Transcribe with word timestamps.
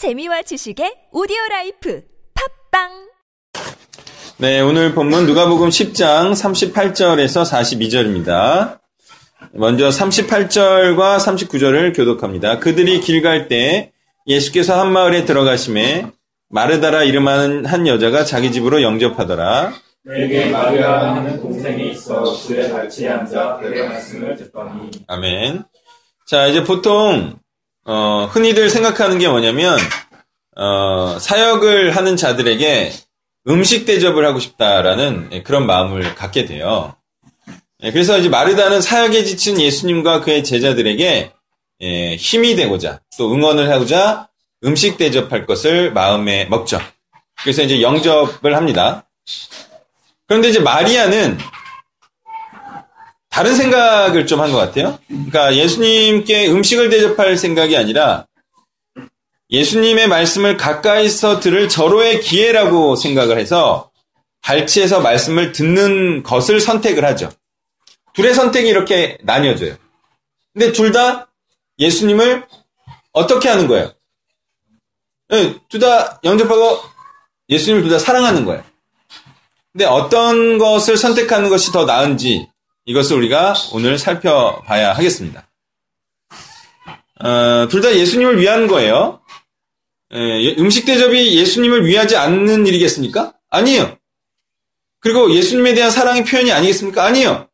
재미와 0.00 0.40
지식의 0.40 1.08
오디오 1.12 1.36
라이프 1.50 2.02
팟빵 2.70 2.88
네, 4.38 4.60
오늘 4.62 4.94
본문 4.94 5.26
누가복음 5.26 5.68
10장 5.68 6.32
38절에서 6.32 7.44
42절입니다. 7.44 8.78
먼저 9.52 9.88
38절과 9.90 11.18
39절을 11.18 11.94
교독합니다. 11.94 12.60
그들이 12.60 13.00
길 13.00 13.20
갈 13.20 13.48
때 13.48 13.92
예수께서 14.26 14.80
한 14.80 14.90
마을에 14.90 15.26
들어가심에 15.26 16.06
마르다라 16.48 17.02
이름하는 17.04 17.66
한 17.66 17.86
여자가 17.86 18.24
자기 18.24 18.52
집으로 18.52 18.80
영접하더라. 18.80 19.74
그에게 20.04 20.46
마리아라 20.46 21.14
하는 21.16 21.38
동생이 21.42 21.90
있어 21.90 22.24
주의 22.36 22.70
발치에 22.70 23.06
앉아 23.10 23.58
그의 23.58 23.86
말씀을 23.86 24.34
듣더니 24.36 24.92
아멘. 25.08 25.64
자, 26.26 26.46
이제 26.46 26.64
보통 26.64 27.38
어, 27.84 28.28
흔히들 28.30 28.70
생각하는 28.70 29.18
게 29.18 29.28
뭐냐면 29.28 29.78
어, 30.56 31.18
사역을 31.18 31.96
하는 31.96 32.16
자들에게 32.16 32.92
음식 33.48 33.86
대접을 33.86 34.26
하고 34.26 34.38
싶다라는 34.38 35.30
예, 35.32 35.42
그런 35.42 35.66
마음을 35.66 36.14
갖게 36.14 36.44
돼요. 36.44 36.94
예, 37.82 37.90
그래서 37.92 38.18
이제 38.18 38.28
마르다는 38.28 38.82
사역에 38.82 39.24
지친 39.24 39.60
예수님과 39.60 40.20
그의 40.20 40.44
제자들에게 40.44 41.32
예, 41.82 42.16
힘이 42.16 42.56
되고자 42.56 43.00
또 43.16 43.32
응원을 43.32 43.70
하고자 43.70 44.28
음식 44.64 44.98
대접할 44.98 45.46
것을 45.46 45.92
마음에 45.92 46.44
먹죠. 46.44 46.78
그래서 47.42 47.62
이제 47.62 47.80
영접을 47.80 48.54
합니다. 48.54 49.08
그런데 50.26 50.50
이제 50.50 50.60
마리아는 50.60 51.38
다른 53.30 53.54
생각을 53.54 54.26
좀 54.26 54.40
한 54.40 54.50
것 54.52 54.58
같아요. 54.58 54.98
그러니까 55.08 55.54
예수님께 55.54 56.48
음식을 56.50 56.90
대접할 56.90 57.36
생각이 57.36 57.76
아니라 57.76 58.26
예수님의 59.50 60.08
말씀을 60.08 60.56
가까이서 60.56 61.40
들을 61.40 61.68
절호의 61.68 62.20
기회라고 62.20 62.96
생각을 62.96 63.38
해서 63.38 63.90
발치에서 64.42 65.00
말씀을 65.00 65.52
듣는 65.52 66.22
것을 66.22 66.60
선택을 66.60 67.04
하죠. 67.04 67.30
둘의 68.14 68.34
선택이 68.34 68.68
이렇게 68.68 69.18
나뉘어져요. 69.22 69.76
근데 70.52 70.72
둘 70.72 70.92
다 70.92 71.28
예수님을 71.78 72.46
어떻게 73.12 73.48
하는 73.48 73.66
거예요? 73.68 73.92
네, 75.28 75.56
둘다 75.68 76.20
영접하고 76.24 76.80
예수님을 77.48 77.82
둘 77.82 77.90
다 77.92 77.98
사랑하는 77.98 78.44
거예요. 78.44 78.64
근데 79.72 79.84
어떤 79.84 80.58
것을 80.58 80.96
선택하는 80.96 81.48
것이 81.48 81.70
더 81.72 81.84
나은지 81.84 82.48
이것을 82.86 83.16
우리가 83.16 83.54
오늘 83.72 83.98
살펴봐야 83.98 84.92
하겠습니다. 84.94 85.48
어, 87.22 87.68
둘 87.68 87.82
다 87.82 87.94
예수님을 87.94 88.40
위한 88.40 88.66
거예요. 88.66 89.20
예, 90.12 90.56
음식 90.58 90.86
대접이 90.86 91.36
예수님을 91.36 91.86
위하지 91.86 92.16
않는 92.16 92.66
일이겠습니까? 92.66 93.34
아니에요. 93.50 93.96
그리고 95.00 95.32
예수님에 95.32 95.74
대한 95.74 95.90
사랑의 95.90 96.24
표현이 96.24 96.50
아니겠습니까? 96.52 97.04
아니에요. 97.04 97.48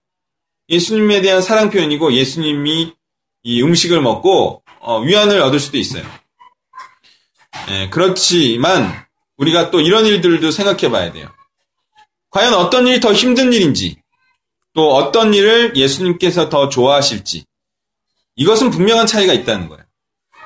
예수님에 0.69 1.20
대한 1.20 1.42
사랑 1.42 1.70
표현이고 1.70 2.12
예수님이 2.12 2.94
이 3.42 3.62
음식을 3.62 4.00
먹고 4.00 4.62
어, 4.80 5.00
위안을 5.00 5.41
얻을 5.42 5.60
수도 5.60 5.78
있어요. 5.78 6.04
예, 7.70 7.88
그렇지만 7.91 9.04
우리가 9.36 9.70
또 9.70 9.80
이런 9.80 10.06
일들도 10.06 10.50
생각해 10.50 10.91
봐야 10.91 11.12
돼요. 11.12 11.28
과연 12.30 12.54
어떤 12.54 12.86
일이 12.86 13.00
더 13.00 13.12
힘든 13.12 13.52
일인지 13.52 14.00
또 14.77 14.94
어떤 14.94 15.32
일을 15.32 15.74
예수님께서 15.74 16.50
더 16.50 16.69
좋아하실지 16.69 17.46
이것은 18.36 18.70
분명한 18.70 19.06
차이가 19.06 19.32
있다는 19.32 19.70
거예요. 19.70 19.82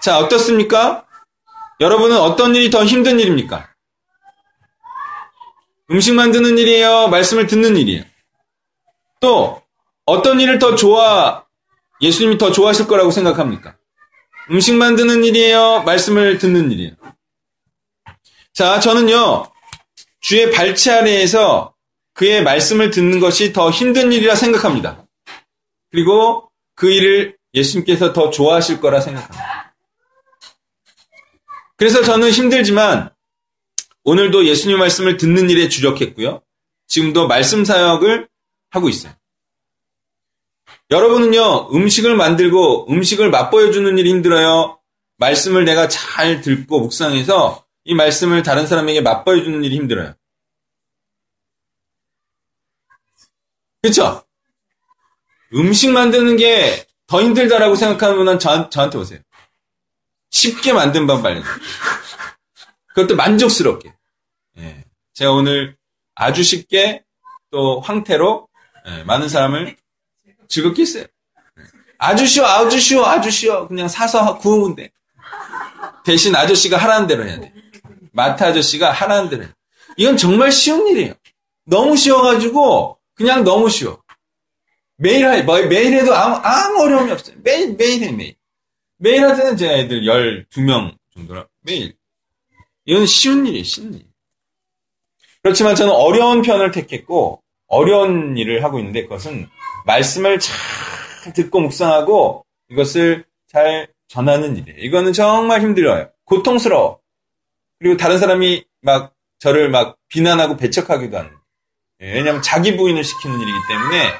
자, 0.00 0.18
어떻습니까? 0.18 1.04
여러분은 1.80 2.16
어떤 2.16 2.54
일이 2.54 2.70
더 2.70 2.84
힘든 2.84 3.18
일입니까? 3.18 3.68
음식 5.90 6.14
만드는 6.14 6.56
일이에요? 6.58 7.08
말씀을 7.08 7.48
듣는 7.48 7.76
일이에요? 7.76 8.04
또 9.18 9.60
어떤 10.06 10.40
일을 10.40 10.60
더 10.60 10.76
좋아 10.76 11.44
예수님이 12.00 12.38
더 12.38 12.52
좋아하실 12.52 12.86
거라고 12.86 13.10
생각합니까? 13.10 13.76
음식 14.52 14.74
만드는 14.76 15.24
일이에요? 15.24 15.82
말씀을 15.82 16.38
듣는 16.38 16.70
일이에요? 16.70 16.92
자, 18.54 18.78
저는요. 18.78 19.50
주의 20.20 20.52
발치 20.52 20.90
아래에서 20.90 21.74
그의 22.20 22.42
말씀을 22.42 22.90
듣는 22.90 23.18
것이 23.18 23.54
더 23.54 23.70
힘든 23.70 24.12
일이라 24.12 24.34
생각합니다. 24.34 25.06
그리고 25.90 26.50
그 26.74 26.90
일을 26.90 27.38
예수님께서 27.54 28.12
더 28.12 28.28
좋아하실 28.28 28.82
거라 28.82 29.00
생각합니다. 29.00 29.74
그래서 31.76 32.02
저는 32.02 32.30
힘들지만 32.30 33.08
오늘도 34.04 34.44
예수님 34.44 34.78
말씀을 34.78 35.16
듣는 35.16 35.48
일에 35.48 35.70
주력했고요. 35.70 36.42
지금도 36.88 37.26
말씀 37.26 37.64
사역을 37.64 38.28
하고 38.68 38.90
있어요. 38.90 39.14
여러분은요, 40.90 41.70
음식을 41.72 42.16
만들고 42.16 42.92
음식을 42.92 43.30
맛보여주는 43.30 43.96
일이 43.96 44.10
힘들어요. 44.10 44.78
말씀을 45.16 45.64
내가 45.64 45.88
잘 45.88 46.42
듣고 46.42 46.80
묵상해서 46.80 47.64
이 47.84 47.94
말씀을 47.94 48.42
다른 48.42 48.66
사람에게 48.66 49.00
맛보여주는 49.00 49.64
일이 49.64 49.76
힘들어요. 49.76 50.19
그쵸? 53.82 54.24
음식 55.52 55.90
만드는 55.90 56.36
게 56.36 56.90
더 57.10 57.20
힘들다라고 57.20 57.74
생각하는 57.74 58.16
분은 58.18 58.38
저, 58.38 58.70
저한테 58.70 58.96
오세요. 58.96 59.18
쉽게 60.30 60.72
만든 60.72 61.08
밥 61.08 61.22
빨리. 61.22 61.42
그것도 62.94 63.16
만족스럽게. 63.16 63.92
예. 64.58 64.84
제가 65.14 65.32
오늘 65.32 65.76
아주 66.14 66.44
쉽게 66.44 67.02
또 67.50 67.80
황태로 67.80 68.48
예, 68.86 69.02
많은 69.02 69.28
사람을 69.28 69.76
즐겁게 70.46 70.82
했어요. 70.82 71.04
아주 71.98 72.28
쉬워, 72.28 72.46
아주 72.46 72.78
쉬워, 72.78 73.04
아주 73.06 73.28
쉬워. 73.28 73.66
그냥 73.66 73.88
사서 73.88 74.38
구우면 74.38 74.76
돼. 74.76 74.92
대신 76.04 76.36
아저씨가 76.36 76.76
하라는 76.76 77.08
대로 77.08 77.26
해야 77.26 77.40
돼. 77.40 77.52
마트 78.12 78.44
아저씨가 78.44 78.92
하라는 78.92 79.30
대로 79.30 79.42
해야 79.42 79.50
돼. 79.50 79.56
이건 79.96 80.16
정말 80.16 80.52
쉬운 80.52 80.86
일이에요. 80.86 81.14
너무 81.64 81.96
쉬워가지고 81.96 82.99
그냥 83.20 83.44
너무 83.44 83.68
쉬워. 83.68 84.02
매일 84.96 85.28
하, 85.28 85.42
뭐, 85.42 85.60
매일 85.66 85.92
해도 85.92 86.14
아무, 86.14 86.36
아무 86.36 86.84
어려움이 86.84 87.10
없어요. 87.12 87.36
매일, 87.42 87.76
매일 87.76 88.02
해, 88.02 88.12
매일. 88.12 88.34
매일 88.96 89.24
할 89.24 89.36
때는 89.36 89.58
제가 89.58 89.74
애들 89.74 90.04
12명 90.04 90.96
정도라, 91.14 91.46
매일. 91.60 91.94
이건 92.86 93.04
쉬운 93.04 93.46
일이에요, 93.46 93.62
쉬운 93.62 93.92
일. 93.92 94.06
그렇지만 95.42 95.74
저는 95.74 95.92
어려운 95.92 96.40
편을 96.40 96.70
택했고, 96.70 97.42
어려운 97.66 98.38
일을 98.38 98.64
하고 98.64 98.78
있는데, 98.78 99.02
그것은 99.02 99.50
말씀을 99.84 100.38
잘 100.38 101.32
듣고 101.34 101.60
묵상하고, 101.60 102.46
이것을 102.70 103.26
잘 103.48 103.86
전하는 104.08 104.56
일이에요. 104.56 104.78
이거는 104.80 105.12
정말 105.12 105.60
힘들어요. 105.60 106.10
고통스러워. 106.24 107.00
그리고 107.78 107.98
다른 107.98 108.16
사람이 108.18 108.64
막 108.80 109.12
저를 109.38 109.68
막 109.68 109.98
비난하고 110.08 110.56
배척하기도 110.56 111.18
하는. 111.18 111.39
예, 112.02 112.12
왜냐하면 112.14 112.42
자기 112.42 112.76
부인을 112.76 113.04
시키는 113.04 113.40
일이기 113.40 113.58
때문에 113.68 114.12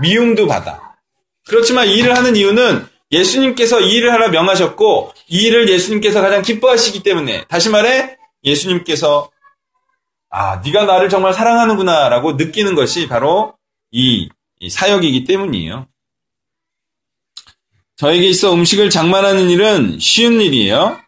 미움도 0.00 0.46
받아. 0.46 0.96
그렇지만 1.46 1.88
이 1.88 1.96
일을 1.96 2.16
하는 2.16 2.36
이유는 2.36 2.86
예수님께서 3.10 3.80
이 3.80 3.94
일을 3.94 4.12
하라 4.12 4.28
명하셨고 4.28 5.12
이 5.28 5.46
일을 5.46 5.68
예수님께서 5.68 6.20
가장 6.20 6.42
기뻐하시기 6.42 7.02
때문에 7.02 7.44
다시 7.48 7.68
말해 7.68 8.16
예수님께서 8.42 9.30
아 10.30 10.60
네가 10.64 10.84
나를 10.84 11.08
정말 11.08 11.32
사랑하는구나라고 11.32 12.32
느끼는 12.32 12.74
것이 12.74 13.06
바로 13.08 13.54
이, 13.90 14.28
이 14.58 14.70
사역이기 14.70 15.24
때문이에요. 15.24 15.86
저에게 17.96 18.26
있어 18.28 18.52
음식을 18.52 18.90
장만하는 18.90 19.48
일은 19.50 20.00
쉬운 20.00 20.40
일이에요. 20.40 20.98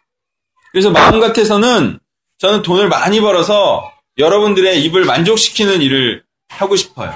그래서 0.71 0.91
마음 0.91 1.19
같아서는 1.19 1.99
저는 2.39 2.63
돈을 2.63 2.89
많이 2.89 3.21
벌어서 3.21 3.91
여러분들의 4.19 4.83
입을 4.85 5.05
만족시키는 5.05 5.83
일을 5.83 6.25
하고 6.49 6.77
싶어요. 6.77 7.15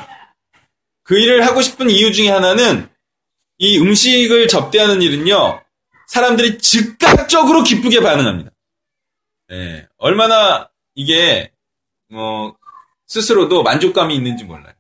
그 1.02 1.18
일을 1.18 1.46
하고 1.46 1.62
싶은 1.62 1.90
이유 1.90 2.12
중에 2.12 2.28
하나는 2.28 2.88
이 3.58 3.78
음식을 3.78 4.48
접대하는 4.48 5.02
일은요, 5.02 5.62
사람들이 6.06 6.58
즉각적으로 6.58 7.62
기쁘게 7.62 8.00
반응합니다. 8.00 8.50
네, 9.48 9.86
얼마나 9.96 10.70
이게, 10.94 11.52
뭐, 12.08 12.56
스스로도 13.06 13.62
만족감이 13.62 14.14
있는지 14.14 14.44
몰라요. 14.44 14.74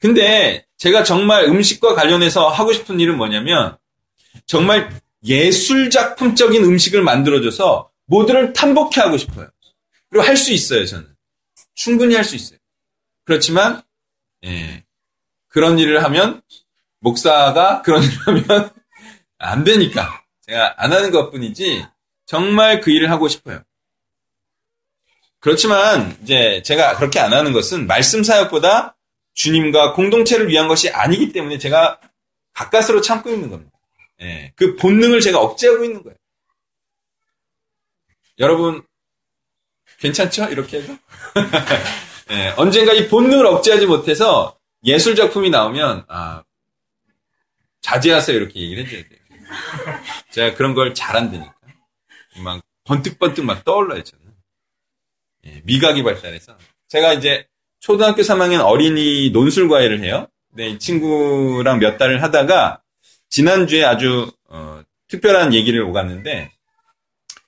근데 0.00 0.66
제가 0.76 1.04
정말 1.04 1.44
음식과 1.44 1.94
관련해서 1.94 2.48
하고 2.48 2.72
싶은 2.72 3.00
일은 3.00 3.16
뭐냐면, 3.16 3.76
정말 4.46 4.90
예술작품적인 5.24 6.64
음식을 6.64 7.02
만들어줘서 7.02 7.90
모두를 8.06 8.52
탐복해 8.52 9.00
하고 9.00 9.16
싶어요. 9.16 9.48
그리고 10.14 10.28
할 10.28 10.36
수 10.36 10.52
있어요, 10.52 10.86
저는. 10.86 11.12
충분히 11.74 12.14
할 12.14 12.22
수 12.22 12.36
있어요. 12.36 12.56
그렇지만, 13.24 13.82
예, 14.44 14.84
그런 15.48 15.76
일을 15.76 16.04
하면, 16.04 16.40
목사가 17.00 17.82
그런 17.82 18.00
일을 18.04 18.18
하면 18.28 18.70
안 19.38 19.64
되니까. 19.64 20.24
제가 20.42 20.76
안 20.76 20.92
하는 20.92 21.10
것 21.10 21.32
뿐이지, 21.32 21.84
정말 22.26 22.80
그 22.80 22.92
일을 22.92 23.10
하고 23.10 23.26
싶어요. 23.26 23.64
그렇지만 25.40 26.16
이제 26.22 26.62
제가 26.62 26.94
그렇게 26.96 27.18
안 27.18 27.32
하는 27.32 27.52
것은 27.52 27.88
말씀 27.88 28.22
사역보다 28.22 28.96
주님과 29.34 29.94
공동체를 29.94 30.48
위한 30.48 30.68
것이 30.68 30.90
아니기 30.90 31.32
때문에 31.32 31.58
제가 31.58 32.00
가까스로 32.52 33.00
참고 33.00 33.30
있는 33.30 33.50
겁니다. 33.50 33.76
예, 34.20 34.52
그 34.54 34.76
본능을 34.76 35.20
제가 35.20 35.40
억제하고 35.40 35.84
있는 35.84 36.04
거예요. 36.04 36.16
여러분 38.38 38.86
괜찮죠? 40.04 40.44
이렇게 40.50 40.82
해도? 40.82 40.94
예, 42.30 42.52
언젠가 42.58 42.92
이 42.92 43.08
본능을 43.08 43.46
억제하지 43.46 43.86
못해서 43.86 44.58
예술 44.84 45.16
작품이 45.16 45.48
나오면 45.48 46.04
아 46.08 46.42
자제하세요 47.80 48.36
이렇게 48.36 48.60
얘기를 48.60 48.84
해줘야 48.84 49.02
돼요. 49.02 49.18
제가 50.30 50.56
그런 50.56 50.74
걸 50.74 50.92
잘한다니까. 50.92 51.54
막 52.42 52.62
번뜩번뜩 52.84 53.46
막 53.46 53.64
떠올라요 53.64 54.02
저는. 54.04 54.24
예, 55.46 55.62
미각이 55.64 56.02
발달해서 56.02 56.58
제가 56.88 57.14
이제 57.14 57.46
초등학교 57.80 58.20
3학년 58.20 58.62
어린이 58.62 59.30
논술 59.30 59.68
과외를 59.68 60.02
해요. 60.02 60.28
네, 60.52 60.68
이 60.68 60.78
친구랑 60.78 61.78
몇 61.78 61.96
달을 61.96 62.22
하다가 62.22 62.82
지난주에 63.30 63.84
아주 63.84 64.30
어, 64.48 64.82
특별한 65.08 65.54
얘기를 65.54 65.80
오갔는데 65.80 66.52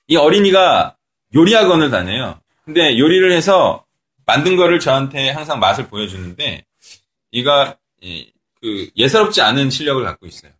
이 0.07 0.15
어린이가 0.15 0.97
요리학원을 1.35 1.91
다녀요. 1.91 2.39
근데 2.67 2.99
요리를 2.99 3.31
해서 3.31 3.85
만든 4.25 4.57
거를 4.57 4.81
저한테 4.81 5.29
항상 5.29 5.57
맛을 5.57 5.87
보여주는데 5.87 6.65
이가 7.31 7.77
예, 8.03 8.29
그 8.61 8.89
예사롭지 8.97 9.41
않은 9.41 9.69
실력을 9.69 10.03
갖고 10.03 10.27
있어요. 10.27 10.51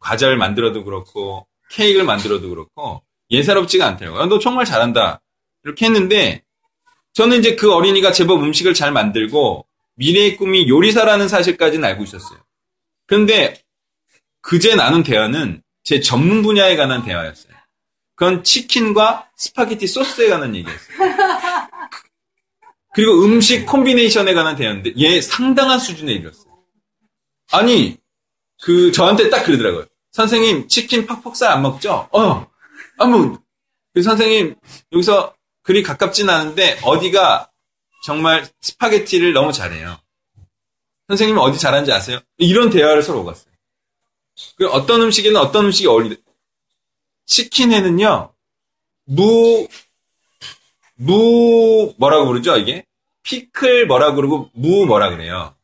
과자를 0.00 0.38
만들어도 0.38 0.84
그렇고 0.84 1.46
케이크를 1.68 2.06
만들어도 2.06 2.48
그렇고 2.48 3.02
예사롭지가 3.30 3.86
않더라고요. 3.86 4.22
아, 4.22 4.26
너 4.26 4.38
정말 4.38 4.64
잘한다. 4.64 5.20
이렇게 5.64 5.84
했는데 5.84 6.44
저는 7.12 7.40
이제 7.40 7.56
그 7.56 7.74
어린이가 7.74 8.10
제법 8.12 8.42
음식을 8.42 8.72
잘 8.72 8.90
만들고 8.90 9.66
미래의 9.96 10.38
꿈이 10.38 10.66
요리사라는 10.66 11.28
사실까지는 11.28 11.86
알고 11.86 12.04
있었어요. 12.04 12.38
그런데 13.06 13.60
그제 14.40 14.76
나눈 14.76 15.02
대화는 15.02 15.62
제 15.84 16.00
전문 16.00 16.40
분야에 16.40 16.74
관한 16.76 17.04
대화였어요. 17.04 17.52
그건 18.18 18.42
치킨과 18.42 19.30
스파게티 19.36 19.86
소스에 19.86 20.28
관한 20.28 20.54
얘기였어요. 20.56 20.98
그리고 22.92 23.22
음식 23.22 23.64
콤비네이션에 23.64 24.34
관한 24.34 24.56
대화인데 24.56 24.94
얘 24.98 25.20
상당한 25.20 25.78
수준에 25.78 26.14
이르렀어요. 26.14 26.52
아니 27.52 27.96
그 28.60 28.90
저한테 28.90 29.30
딱 29.30 29.44
그러더라고요. 29.44 29.86
선생님 30.10 30.66
치킨 30.66 31.06
퍽퍽살 31.06 31.48
안 31.52 31.62
먹죠? 31.62 32.08
어, 32.10 32.50
안 32.98 33.10
먹. 33.12 33.40
그 33.94 34.02
선생님 34.02 34.56
여기서 34.90 35.36
그리 35.62 35.84
가깝진 35.84 36.28
않은데 36.28 36.80
어디가 36.82 37.52
정말 38.04 38.48
스파게티를 38.60 39.32
너무 39.32 39.52
잘해요. 39.52 39.96
선생님 41.06 41.38
어디 41.38 41.56
잘하는지 41.56 41.92
아세요? 41.92 42.18
이런 42.36 42.68
대화를 42.68 43.04
서로 43.04 43.20
오갔어요. 43.20 43.52
그 44.56 44.66
어떤 44.70 45.02
음식에는 45.02 45.40
어떤 45.40 45.66
음식이 45.66 45.86
어울리. 45.86 46.20
치킨에는요 47.28 48.32
무, 49.04 49.68
무 50.96 51.94
뭐라고 51.96 52.26
부르죠 52.26 52.56
이게? 52.56 52.84
피클 53.22 53.86
뭐라 53.86 54.14
그러고 54.14 54.50
무 54.54 54.86
뭐라 54.86 55.10
그래요. 55.10 55.54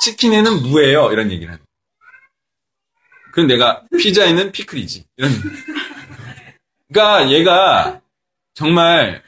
치킨에는 0.00 0.62
무예요 0.62 1.12
이런 1.12 1.30
얘기를 1.30 1.52
하는. 1.52 1.64
그럼 3.32 3.46
내가 3.46 3.84
피자에는 3.98 4.52
피클이지 4.52 5.04
이런. 5.16 5.30
그러니까 6.88 7.30
얘가 7.30 8.00
정말 8.54 9.22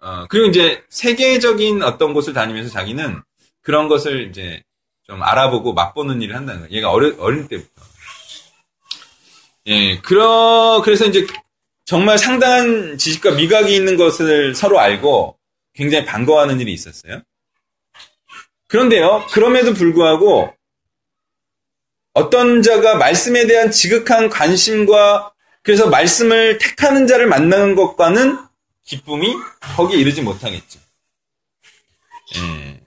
어, 0.00 0.26
그리고 0.28 0.48
이제 0.48 0.84
세계적인 0.88 1.82
어떤 1.82 2.12
곳을 2.14 2.32
다니면서 2.32 2.70
자기는 2.70 3.22
그런 3.62 3.88
것을 3.88 4.28
이제 4.28 4.62
좀 5.04 5.22
알아보고 5.22 5.74
맛보는 5.74 6.22
일을 6.22 6.34
한다는 6.34 6.62
거예요. 6.62 6.74
얘가 6.74 6.90
어릴, 6.90 7.16
어릴 7.18 7.48
때부터. 7.48 7.69
예, 9.66 9.98
그러, 9.98 10.80
그래서 10.84 11.06
이제 11.06 11.26
정말 11.84 12.18
상당한 12.18 12.98
지식과 12.98 13.32
미각이 13.32 13.74
있는 13.74 13.96
것을 13.96 14.54
서로 14.54 14.78
알고 14.78 15.38
굉장히 15.74 16.04
반가워하는 16.04 16.60
일이 16.60 16.72
있었어요. 16.72 17.22
그런데요, 18.68 19.26
그럼에도 19.32 19.74
불구하고 19.74 20.54
어떤 22.12 22.62
자가 22.62 22.96
말씀에 22.96 23.46
대한 23.46 23.70
지극한 23.70 24.28
관심과 24.28 25.32
그래서 25.62 25.88
말씀을 25.88 26.58
택하는 26.58 27.06
자를 27.06 27.26
만나는 27.26 27.74
것과는 27.74 28.38
기쁨이 28.84 29.34
거기에 29.76 29.98
이르지 29.98 30.22
못하겠죠. 30.22 30.80
예. 32.36 32.80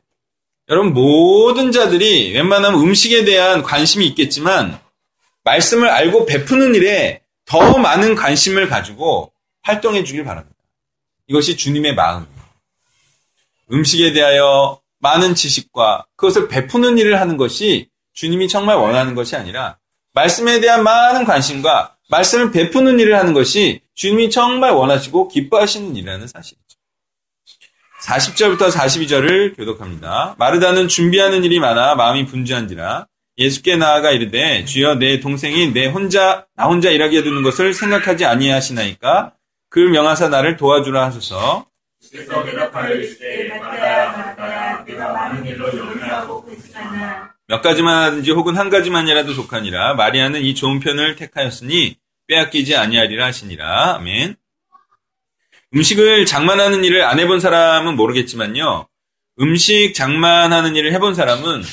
여러분 0.70 0.94
모든 0.94 1.72
자들이 1.72 2.34
웬만하면 2.34 2.80
음식에 2.80 3.26
대한 3.26 3.64
관심이 3.64 4.08
있겠지만 4.08 4.80
말씀을 5.44 5.90
알고 5.90 6.26
베푸는 6.26 6.76
일에 6.76 7.22
더 7.46 7.78
많은 7.78 8.16
관심을 8.16 8.70
가지고 8.70 9.34
활동해 9.62 10.04
주길 10.04 10.24
바랍니다. 10.24 10.56
이것이 11.28 11.58
주님의 11.58 11.96
마음입니다. 11.96 12.44
음식에 13.72 14.14
대하여 14.14 14.82
많은 15.00 15.36
지식과 15.36 16.06
그것을 16.16 16.48
베푸는 16.48 16.98
일을 16.98 17.20
하는 17.20 17.38
것이 17.38 17.90
주님이 18.14 18.48
정말 18.48 18.78
원하는 18.78 19.16
것이 19.16 19.36
아니라 19.36 19.78
말씀에 20.14 20.60
대한 20.60 20.84
많은 20.84 21.26
관심과 21.26 21.98
말씀을 22.10 22.52
베푸는 22.52 23.00
일을 23.00 23.18
하는 23.18 23.34
것이 23.34 23.82
주님이 23.96 24.30
정말 24.30 24.72
원하시고 24.72 25.30
기뻐하시는 25.30 25.96
일이라는 25.96 26.28
사실이죠. 26.28 26.64
40절부터 28.04 28.70
42절을 28.70 29.56
교독합니다. 29.56 30.36
마르다는 30.38 30.88
준비하는 30.88 31.44
일이 31.44 31.60
많아 31.60 31.96
마음이 31.96 32.26
분주한지라 32.26 33.08
예수께 33.38 33.78
나아가 33.78 34.12
이르되 34.12 34.66
주여 34.66 34.96
내 34.96 35.20
동생이 35.20 35.74
내 35.74 35.88
혼자 35.88 36.46
나 36.56 36.66
혼자 36.66 36.90
일하게 36.90 37.24
두는 37.24 37.42
것을 37.44 37.74
생각하지 37.74 38.26
아니하시나이까? 38.26 39.34
그 39.70 39.80
명하사 39.80 40.30
나를 40.30 40.56
도와주라 40.56 41.06
하소서. 41.06 41.66
몇 47.48 47.62
가지만 47.62 48.04
하든지 48.04 48.32
혹은 48.32 48.56
한 48.56 48.70
가지만이라도 48.70 49.34
속하니라. 49.34 49.96
마리아는 49.96 50.42
이 50.42 50.54
좋은 50.54 50.80
편을 50.80 51.16
택하였으니 51.16 51.98
빼앗기지 52.28 52.76
아니하리라 52.76 53.26
하시니라. 53.26 53.96
아멘. 53.96 54.36
음식을 55.76 56.28
장만하는 56.28 56.84
일을 56.84 57.04
안 57.04 57.20
해본 57.20 57.40
사람은 57.40 57.96
모르겠지만요. 57.96 58.88
음식 59.42 59.94
장만하는 59.96 60.76
일을 60.76 60.94
해본 60.94 61.16
사람은 61.16 61.64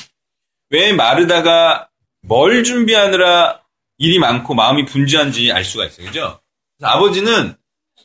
왜 0.71 0.93
마르다가 0.93 1.89
뭘 2.21 2.63
준비하느라 2.63 3.61
일이 3.97 4.19
많고 4.19 4.53
마음이 4.55 4.85
분주한지 4.85 5.51
알 5.51 5.63
수가 5.63 5.85
있어요 5.85 6.07
그죠 6.07 6.39
그래서 6.77 6.93
아버지는 6.93 7.55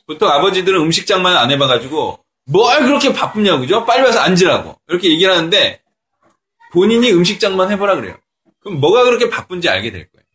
보통 0.05 0.29
아버지들은 0.29 0.79
음식 0.79 1.07
장만 1.07 1.35
안 1.35 1.49
해봐가지고 1.51 2.23
뭘 2.45 2.83
그렇게 2.83 3.11
바쁘냐고 3.13 3.61
그죠 3.61 3.85
빨리 3.85 4.03
와서 4.03 4.19
앉으라고 4.19 4.79
이렇게 4.87 5.09
얘기를 5.09 5.33
하는데 5.33 5.81
본인이 6.71 7.11
음식 7.11 7.39
장만 7.39 7.71
해보라 7.71 7.95
그래요. 7.95 8.17
그럼 8.59 8.79
뭐가 8.79 9.03
그렇게 9.03 9.29
바쁜지 9.29 9.69
알게 9.69 9.91
될 9.91 10.09
거예요. 10.09 10.25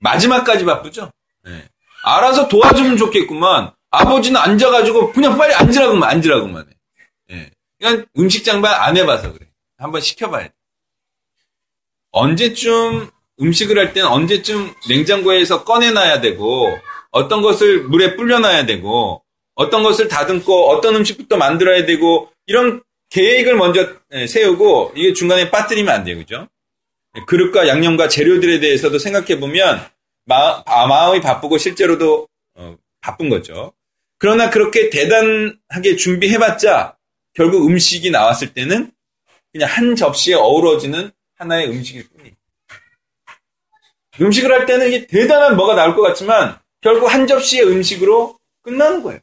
마지막까지 0.00 0.64
바쁘죠? 0.64 1.10
네. 1.42 1.68
알아서 2.04 2.48
도와주면 2.48 2.96
좋겠구만. 2.96 3.72
아버지는 3.90 4.40
앉아가지고 4.40 5.12
그냥 5.12 5.38
빨리 5.38 5.54
앉으라고만, 5.54 6.08
앉으라고만 6.08 6.66
해. 6.68 6.74
네. 7.28 7.50
그냥 7.78 8.06
음식 8.18 8.44
장만 8.44 8.74
안 8.74 8.96
해봐서 8.96 9.32
그래. 9.32 9.46
한번 9.78 10.00
시켜봐야 10.00 10.48
돼. 10.48 10.52
언제쯤 12.14 13.10
음식을 13.40 13.78
할 13.78 13.92
때는 13.92 14.08
언제쯤 14.08 14.72
냉장고에서 14.88 15.64
꺼내놔야 15.64 16.20
되고, 16.20 16.78
어떤 17.10 17.42
것을 17.42 17.82
물에 17.82 18.14
불려놔야 18.16 18.66
되고, 18.66 19.22
어떤 19.56 19.82
것을 19.82 20.08
다듬고, 20.08 20.70
어떤 20.70 20.96
음식부터 20.96 21.36
만들어야 21.36 21.84
되고, 21.84 22.30
이런 22.46 22.82
계획을 23.10 23.56
먼저 23.56 23.88
세우고 24.28 24.92
이게 24.96 25.12
중간에 25.12 25.50
빠뜨리면 25.50 25.94
안 25.94 26.04
돼요. 26.04 26.16
그죠? 26.16 26.48
그릇과 27.26 27.68
양념과 27.68 28.08
재료들에 28.08 28.58
대해서도 28.60 28.98
생각해 28.98 29.38
보면 29.38 29.80
마음이 30.26 31.20
바쁘고 31.20 31.58
실제로도 31.58 32.28
어, 32.56 32.76
바쁜 33.00 33.28
거죠. 33.28 33.72
그러나 34.18 34.50
그렇게 34.50 34.90
대단하게 34.90 35.96
준비해봤자 35.96 36.96
결국 37.34 37.66
음식이 37.66 38.10
나왔을 38.10 38.52
때는 38.52 38.90
그냥 39.52 39.68
한 39.70 39.94
접시에 39.94 40.34
어우러지는 40.34 41.12
하나의 41.36 41.68
음식일 41.70 42.08
뿐이에요. 42.08 42.34
음식을 44.20 44.52
할 44.52 44.66
때는 44.66 44.88
이게 44.88 45.06
대단한 45.06 45.56
뭐가 45.56 45.74
나올 45.74 45.96
것 45.96 46.02
같지만 46.02 46.58
결국 46.80 47.12
한 47.12 47.26
접시의 47.26 47.66
음식으로 47.66 48.38
끝나는 48.62 49.02
거예요. 49.02 49.20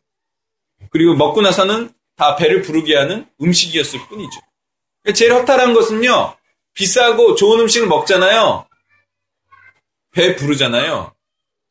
그리고 0.89 1.15
먹고 1.15 1.41
나서는 1.41 1.93
다 2.15 2.35
배를 2.35 2.61
부르게 2.61 2.95
하는 2.97 3.27
음식이었을 3.41 3.99
뿐이죠. 4.07 4.39
제일 5.15 5.33
허탈한 5.33 5.73
것은요, 5.73 6.35
비싸고 6.73 7.35
좋은 7.35 7.61
음식을 7.61 7.87
먹잖아요. 7.87 8.67
배 10.11 10.35
부르잖아요. 10.35 11.15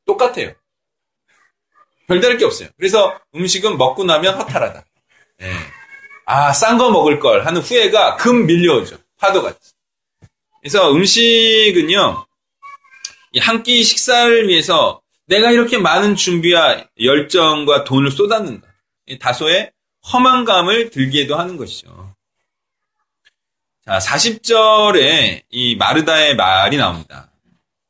똑같아요. 0.07 0.53
별다를 2.07 2.39
게 2.39 2.45
없어요. 2.45 2.69
그래서 2.77 3.21
음식은 3.35 3.79
먹고 3.79 4.05
나면 4.05 4.35
허탈하다. 4.35 4.85
예. 5.43 5.53
아, 6.27 6.53
싼 6.53 6.79
거 6.79 6.91
먹을 6.91 7.21
걸 7.21 7.47
하는 7.47 7.61
후회가 7.61 8.17
금 8.17 8.47
밀려오죠. 8.47 8.99
파도같이. 9.19 9.73
그래서 10.61 10.93
음식은요, 10.93 12.27
한 13.41 13.63
끼 13.63 13.83
식사를 13.83 14.49
위해서 14.49 15.01
내가 15.27 15.51
이렇게 15.53 15.79
많은 15.79 16.17
준비와 16.17 16.85
열정과 17.01 17.85
돈을 17.85 18.11
쏟았는가. 18.11 18.67
다소의 19.21 19.71
허망감을 20.13 20.91
들게도 20.91 21.37
하는 21.37 21.57
것이죠. 21.57 22.15
자, 23.87 23.99
40절에 23.99 25.43
이 25.51 25.77
마르다의 25.77 26.37
말이 26.37 26.77
나옵니다. 26.77 27.31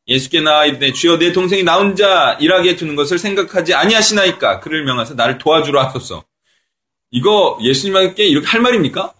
예수께 0.06 0.40
나와 0.40 0.66
이르되 0.66 0.92
주여 0.92 1.18
내 1.18 1.32
동생이 1.32 1.62
나 1.62 1.76
혼자 1.76 2.36
일하게 2.40 2.76
두는 2.76 2.96
것을 2.96 3.18
생각하지 3.18 3.74
아니하시나이까 3.74 4.60
그를 4.60 4.84
명하사 4.84 5.14
나를 5.14 5.38
도와주라 5.38 5.86
하소서. 5.86 6.24
이거 7.10 7.58
예수님께 7.62 8.24
이렇게 8.26 8.46
할 8.46 8.60
말입니까? 8.60 9.14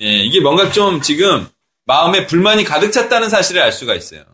예, 0.00 0.18
이게 0.24 0.40
뭔가 0.40 0.70
좀 0.72 1.00
지금 1.00 1.48
마음에 1.86 2.26
불만이 2.26 2.64
가득 2.64 2.92
찼다는 2.92 3.30
사실을 3.30 3.62
알 3.62 3.72
수가 3.72 3.94
있어요. 3.94 4.24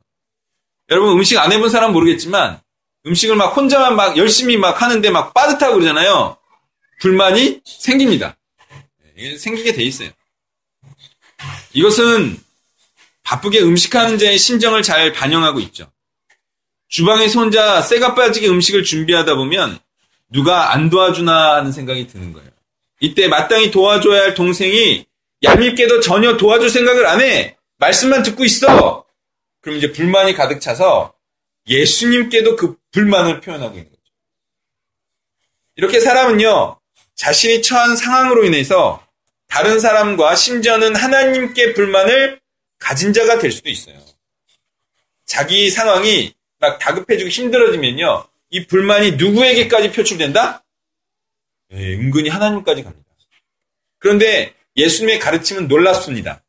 여러분 0.91 1.13
음식 1.13 1.39
안 1.39 1.53
해본 1.53 1.71
사람 1.71 1.93
모르겠지만 1.93 2.61
음식을 3.07 3.37
막 3.37 3.57
혼자만 3.57 3.95
막 3.95 4.17
열심히 4.17 4.57
막 4.57 4.83
하는데 4.83 5.09
막 5.11 5.33
빠듯하고 5.35 5.75
그러잖아요. 5.75 6.37
불만이 7.01 7.61
생깁니다. 7.65 8.37
예, 9.19 9.37
생기게 9.37 9.73
돼 9.75 9.83
있어요. 9.83 10.11
이것은 11.73 12.39
바쁘게 13.23 13.61
음식하는 13.61 14.19
자의 14.19 14.39
심정을 14.39 14.83
잘 14.83 15.13
반영하고 15.13 15.61
있죠. 15.61 15.91
주방에서 16.89 17.41
혼자 17.41 17.81
쇠가 17.81 18.15
빠지게 18.15 18.49
음식을 18.49 18.85
준비하다 18.85 19.35
보면 19.37 19.79
누가 20.31 20.73
안 20.73 20.91
도와주나 20.91 21.57
하는 21.57 21.73
생각이 21.73 22.07
드는 22.07 22.33
거예요. 22.33 22.51
이때 23.01 23.29
마땅히 23.29 23.71
도와줘야 23.71 24.23
할 24.23 24.35
동생이 24.35 25.07
얄밉게도 25.43 26.01
전혀 26.01 26.37
도와줄 26.37 26.71
생각을 26.71 27.07
안 27.07 27.21
해. 27.21 27.57
말씀만 27.79 28.23
듣고 28.23 28.45
있어. 28.45 29.05
그럼 29.61 29.79
이제 29.79 29.93
불만이 29.93 30.35
가득 30.35 30.61
차서 30.61 31.15
예수님께도 31.67 32.57
그 32.57 32.77
불만을 32.93 33.41
표현하고 33.41 33.77
있는 33.77 33.91
거죠. 33.91 34.03
이렇게 35.77 36.01
사람은요, 36.01 36.81
자신이 37.15 37.63
처한 37.63 37.97
상황으로 37.97 38.45
인해서 38.45 39.05
다른 39.49 39.81
사람과 39.81 40.35
심지어는 40.35 40.97
하나님께 40.97 41.75
불만을 41.75 42.41
가진 42.79 43.13
자가 43.13 43.39
될 43.39 43.53
수도 43.53 43.69
있어요. 43.69 43.97
자기 45.25 45.71
상황이 45.71 46.35
막 46.59 46.79
다급해지고 46.79 47.31
힘들어지면요, 47.31 48.27
이 48.51 48.67
불만이 48.67 49.13
누구에게까지 49.13 49.93
표출된다? 49.93 50.65
네, 51.69 51.95
은근히 51.95 52.29
하나님까지 52.29 52.83
갑니다. 52.83 53.03
그런데 53.99 54.55
예수님의 54.77 55.19
가르침은 55.19 55.69
놀랍습니다. 55.69 56.43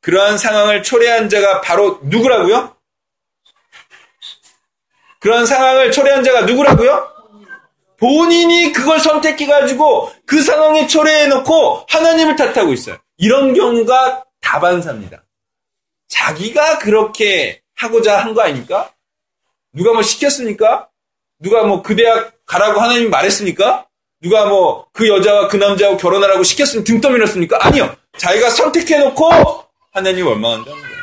그러한 0.00 0.38
상황을 0.38 0.82
초래한 0.82 1.28
자가 1.28 1.60
바로 1.60 2.00
누구라고요? 2.04 2.76
그러한 5.20 5.46
상황을 5.46 5.90
초래한 5.92 6.22
자가 6.22 6.42
누구라고요? 6.42 7.16
본인이 7.98 8.72
그걸 8.72 9.00
선택해가지고 9.00 10.12
그 10.24 10.40
상황에 10.40 10.86
초래해놓고 10.86 11.86
하나님을 11.88 12.36
탓하고 12.36 12.72
있어요. 12.72 12.96
이런 13.16 13.54
경우가 13.54 14.24
다반사입니다. 14.40 15.24
자기가 16.06 16.78
그렇게 16.78 17.60
하고자 17.74 18.18
한 18.22 18.34
거 18.34 18.42
아닙니까? 18.42 18.92
누가 19.72 19.92
뭐 19.92 20.02
시켰습니까? 20.02 20.88
누가 21.40 21.64
뭐 21.64 21.82
그 21.82 21.96
대학 21.96 22.34
가라고 22.46 22.80
하나님이 22.80 23.08
말했습니까? 23.08 23.87
누가 24.20 24.46
뭐 24.46 24.88
그 24.98 25.06
여자와 25.08 25.46
그 25.46 25.56
남자하고 25.56 25.96
결혼하라고 25.96 26.42
시켰으면 26.42 26.82
등 26.82 27.00
떠밀었습니까? 27.00 27.56
아니요. 27.60 27.94
자기가 28.16 28.50
선택해놓고 28.50 29.30
하나님 29.92 30.26
원망한다는 30.26 30.76
거예요. 30.76 30.96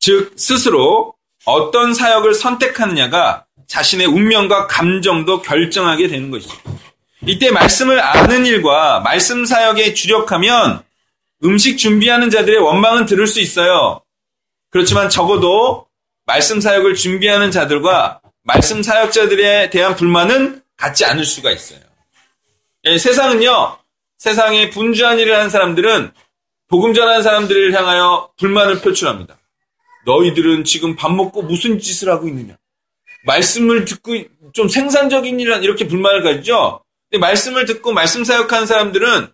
즉 0.00 0.32
스스로 0.36 1.14
어떤 1.44 1.94
사역을 1.94 2.34
선택하느냐가 2.34 3.44
자신의 3.68 4.08
운명과 4.08 4.66
감정도 4.66 5.40
결정하게 5.40 6.08
되는 6.08 6.32
것이죠. 6.32 6.56
이때 7.26 7.52
말씀을 7.52 8.00
아는 8.00 8.44
일과 8.44 8.98
말씀 8.98 9.44
사역에 9.44 9.94
주력하면 9.94 10.82
음식 11.44 11.76
준비하는 11.78 12.30
자들의 12.30 12.58
원망은 12.58 13.06
들을 13.06 13.26
수 13.28 13.40
있어요. 13.40 14.00
그렇지만 14.70 15.08
적어도 15.10 15.86
말씀 16.24 16.60
사역을 16.60 16.96
준비하는 16.96 17.52
자들과 17.52 18.20
말씀 18.46 18.80
사역자들에 18.80 19.70
대한 19.70 19.96
불만은 19.96 20.62
갖지 20.76 21.04
않을 21.04 21.24
수가 21.24 21.50
있어요. 21.50 21.80
예, 22.84 22.96
세상은요, 22.96 23.76
세상에 24.18 24.70
분주한 24.70 25.18
일을 25.18 25.34
하는 25.34 25.50
사람들은 25.50 26.12
복음 26.68 26.94
전하는 26.94 27.24
사람들을 27.24 27.74
향하여 27.74 28.30
불만을 28.38 28.80
표출합니다. 28.82 29.36
너희들은 30.04 30.62
지금 30.62 30.94
밥 30.94 31.12
먹고 31.12 31.42
무슨 31.42 31.80
짓을 31.80 32.08
하고 32.08 32.28
있느냐? 32.28 32.56
말씀을 33.24 33.84
듣고 33.84 34.12
좀 34.52 34.68
생산적인 34.68 35.40
일을 35.40 35.64
이렇게 35.64 35.88
불만을 35.88 36.22
가지죠. 36.22 36.84
근데 37.10 37.18
말씀을 37.18 37.64
듣고 37.66 37.92
말씀 37.92 38.22
사역하는 38.22 38.66
사람들은 38.66 39.32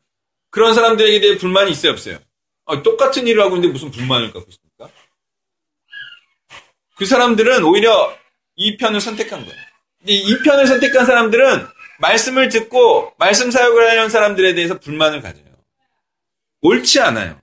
그런 0.51 0.73
사람들에게 0.73 1.21
대해 1.21 1.37
불만이 1.37 1.71
있어요, 1.71 1.93
없어요? 1.93 2.19
아, 2.65 2.83
똑같은 2.83 3.27
일을 3.27 3.43
하고 3.43 3.57
있는데 3.57 3.73
무슨 3.73 3.91
불만을 3.91 4.33
갖고 4.33 4.49
있습니까? 4.49 4.89
그 6.97 7.05
사람들은 7.05 7.63
오히려 7.65 8.22
이 8.63 8.77
편을 8.77 9.01
선택한 9.01 9.45
거예요. 9.45 9.61
이 10.07 10.39
편을 10.45 10.67
선택한 10.67 11.05
사람들은 11.07 11.67
말씀을 11.99 12.49
듣고 12.49 13.13
말씀 13.19 13.51
사역을 13.51 13.89
하려는 13.91 14.09
사람들에 14.09 14.55
대해서 14.55 14.79
불만을 14.79 15.21
가져요. 15.21 15.45
옳지 16.63 17.01
않아요. 17.01 17.41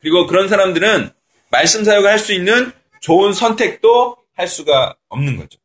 그리고 0.00 0.26
그런 0.26 0.48
사람들은 0.48 1.10
말씀 1.50 1.84
사역을 1.84 2.08
할 2.08 2.18
수 2.18 2.32
있는 2.32 2.72
좋은 3.00 3.32
선택도 3.32 4.16
할 4.34 4.46
수가 4.46 4.96
없는 5.08 5.36
거죠. 5.36 5.58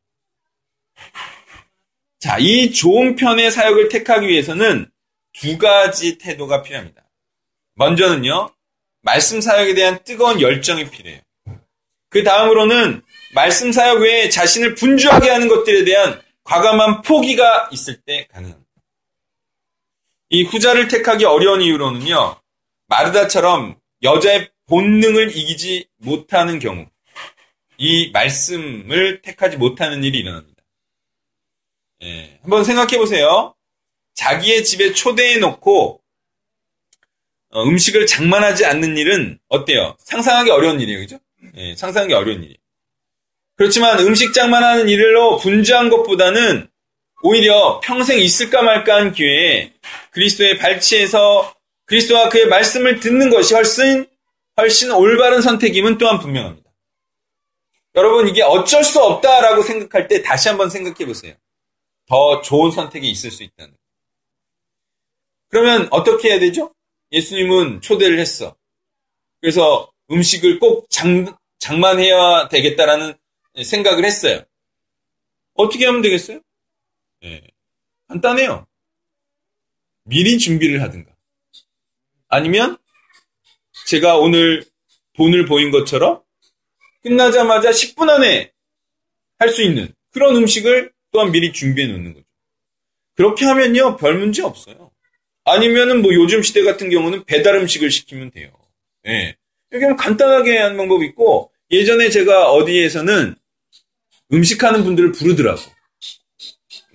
자, 2.20 2.38
이 2.40 2.72
좋은 2.72 3.16
편의 3.16 3.52
사역을 3.52 3.90
택하기 3.90 4.28
위해서는 4.28 4.90
두 5.34 5.58
가지 5.58 6.18
태도가 6.18 6.64
필요합니다. 6.64 7.04
먼저는요, 7.76 8.52
말씀 9.02 9.42
사역에 9.42 9.76
대한 9.76 10.04
뜨거운 10.04 10.42
열정이 10.42 10.90
필요해요. 10.90 11.22
그 12.10 12.24
다음으로는 12.24 13.04
말씀 13.36 13.74
사역 13.74 14.00
외에 14.00 14.30
자신을 14.30 14.76
분주하게 14.76 15.30
하는 15.30 15.50
것들에 15.50 15.84
대한 15.84 16.22
과감한 16.46 17.02
포기가 17.02 17.70
있을 17.72 18.02
때 18.02 18.28
가능합니다. 18.32 18.66
이 20.30 20.44
후자를 20.44 20.88
택하기 20.88 21.26
어려운 21.26 21.62
이유로는요, 21.62 22.40
마르다처럼 22.88 23.78
여자의 24.04 24.50
본능을 24.68 25.36
이기지 25.36 25.88
못하는 25.98 26.60
경우, 26.60 26.88
이 27.78 28.10
말씀을 28.12 29.22
택하지 29.22 29.58
못하는 29.58 30.04
일이 30.04 30.20
일어납니다. 30.20 30.64
예, 32.04 32.40
한번 32.42 32.64
생각해 32.64 32.98
보세요. 32.98 33.54
자기의 34.14 34.64
집에 34.64 34.94
초대해 34.94 35.40
놓고 35.40 36.02
어, 37.50 37.64
음식을 37.64 38.06
장만하지 38.06 38.66
않는 38.66 38.98
일은 38.98 39.40
어때요? 39.50 39.98
상상하기 40.00 40.52
어려운 40.52 40.80
일이에요, 40.80 41.00
그죠? 41.02 41.20
예, 41.56 41.76
상상하기 41.76 42.14
어려운 42.14 42.44
일이에요. 42.44 42.65
그렇지만 43.56 44.00
음식 44.00 44.34
장만 44.34 44.64
하는 44.64 44.90
일로 44.90 45.38
분주한 45.38 45.90
것보다는 45.90 46.70
오히려 47.24 47.80
평생 47.84 48.20
있을까 48.20 48.62
말까 48.62 48.96
한 48.96 49.12
기회에 49.14 49.74
그리스도의 50.12 50.58
발치에서 50.58 51.56
그리스도와 51.86 52.30
그의 52.30 52.48
말씀을 52.48 53.00
듣는 53.00 53.30
것이 53.30 53.54
훨씬 53.54 54.08
훨씬 54.58 54.92
올바른 54.92 55.42
선택임은 55.42 55.98
또한 55.98 56.20
분명합니다. 56.20 56.70
여러분 57.96 58.28
이게 58.28 58.42
어쩔 58.42 58.84
수 58.84 59.02
없다라고 59.02 59.64
생각할 59.64 60.08
때 60.08 60.22
다시 60.22 60.50
한번 60.50 60.70
생각해 60.70 61.06
보세요. 61.06 61.34
더 62.08 62.42
좋은 62.42 62.72
선택이 62.72 63.10
있을 63.10 63.32
수 63.32 63.44
있다는. 63.44 63.74
그러면 65.50 65.88
어떻게 65.92 66.32
해야 66.32 66.40
되죠? 66.40 66.74
예수님은 67.12 67.82
초대를 67.82 68.20
했어. 68.20 68.56
그래서 69.40 69.92
음식을 70.12 70.60
꼭 70.60 70.90
장, 70.90 71.36
장만해야 71.60 72.50
되겠다라는 72.50 73.16
생각을 73.64 74.06
했어요. 74.06 74.44
어떻게 75.54 75.86
하면 75.86 76.02
되겠어요? 76.02 76.42
네. 77.22 77.42
간단해요. 78.08 78.68
미리 80.04 80.38
준비를 80.38 80.82
하든가. 80.84 81.12
아니면 82.28 82.78
제가 83.88 84.18
오늘 84.18 84.66
돈을 85.14 85.46
보인 85.46 85.72
것처럼 85.72 86.22
끝나자마자 87.02 87.72
10분 87.72 88.10
안에 88.10 88.52
할 89.38 89.50
수 89.50 89.62
있는 89.62 89.94
그런 90.12 90.36
음식을 90.36 90.92
또한 91.12 91.32
미리 91.32 91.52
준비해 91.52 91.88
놓는 91.88 92.14
거죠. 92.14 92.26
그렇게 93.16 93.46
하면요, 93.46 93.98
별 93.98 94.18
문제 94.18 94.42
없어요. 94.42 94.92
아니면은 95.44 96.02
뭐 96.02 96.14
요즘 96.14 96.42
시대 96.42 96.64
같은 96.64 96.90
경우는 96.90 97.26
배달 97.26 97.56
음식을 97.56 97.92
시키면 97.92 98.32
돼요. 98.32 98.52
예. 99.06 99.12
네. 99.12 99.38
이렇게 99.72 99.96
간단하게 99.96 100.58
하는 100.58 100.78
방법이 100.78 101.06
있고, 101.08 101.52
예전에 101.72 102.10
제가 102.10 102.52
어디에서는 102.52 103.36
음식하는 104.36 104.84
분들을 104.84 105.12
부르더라고. 105.14 105.62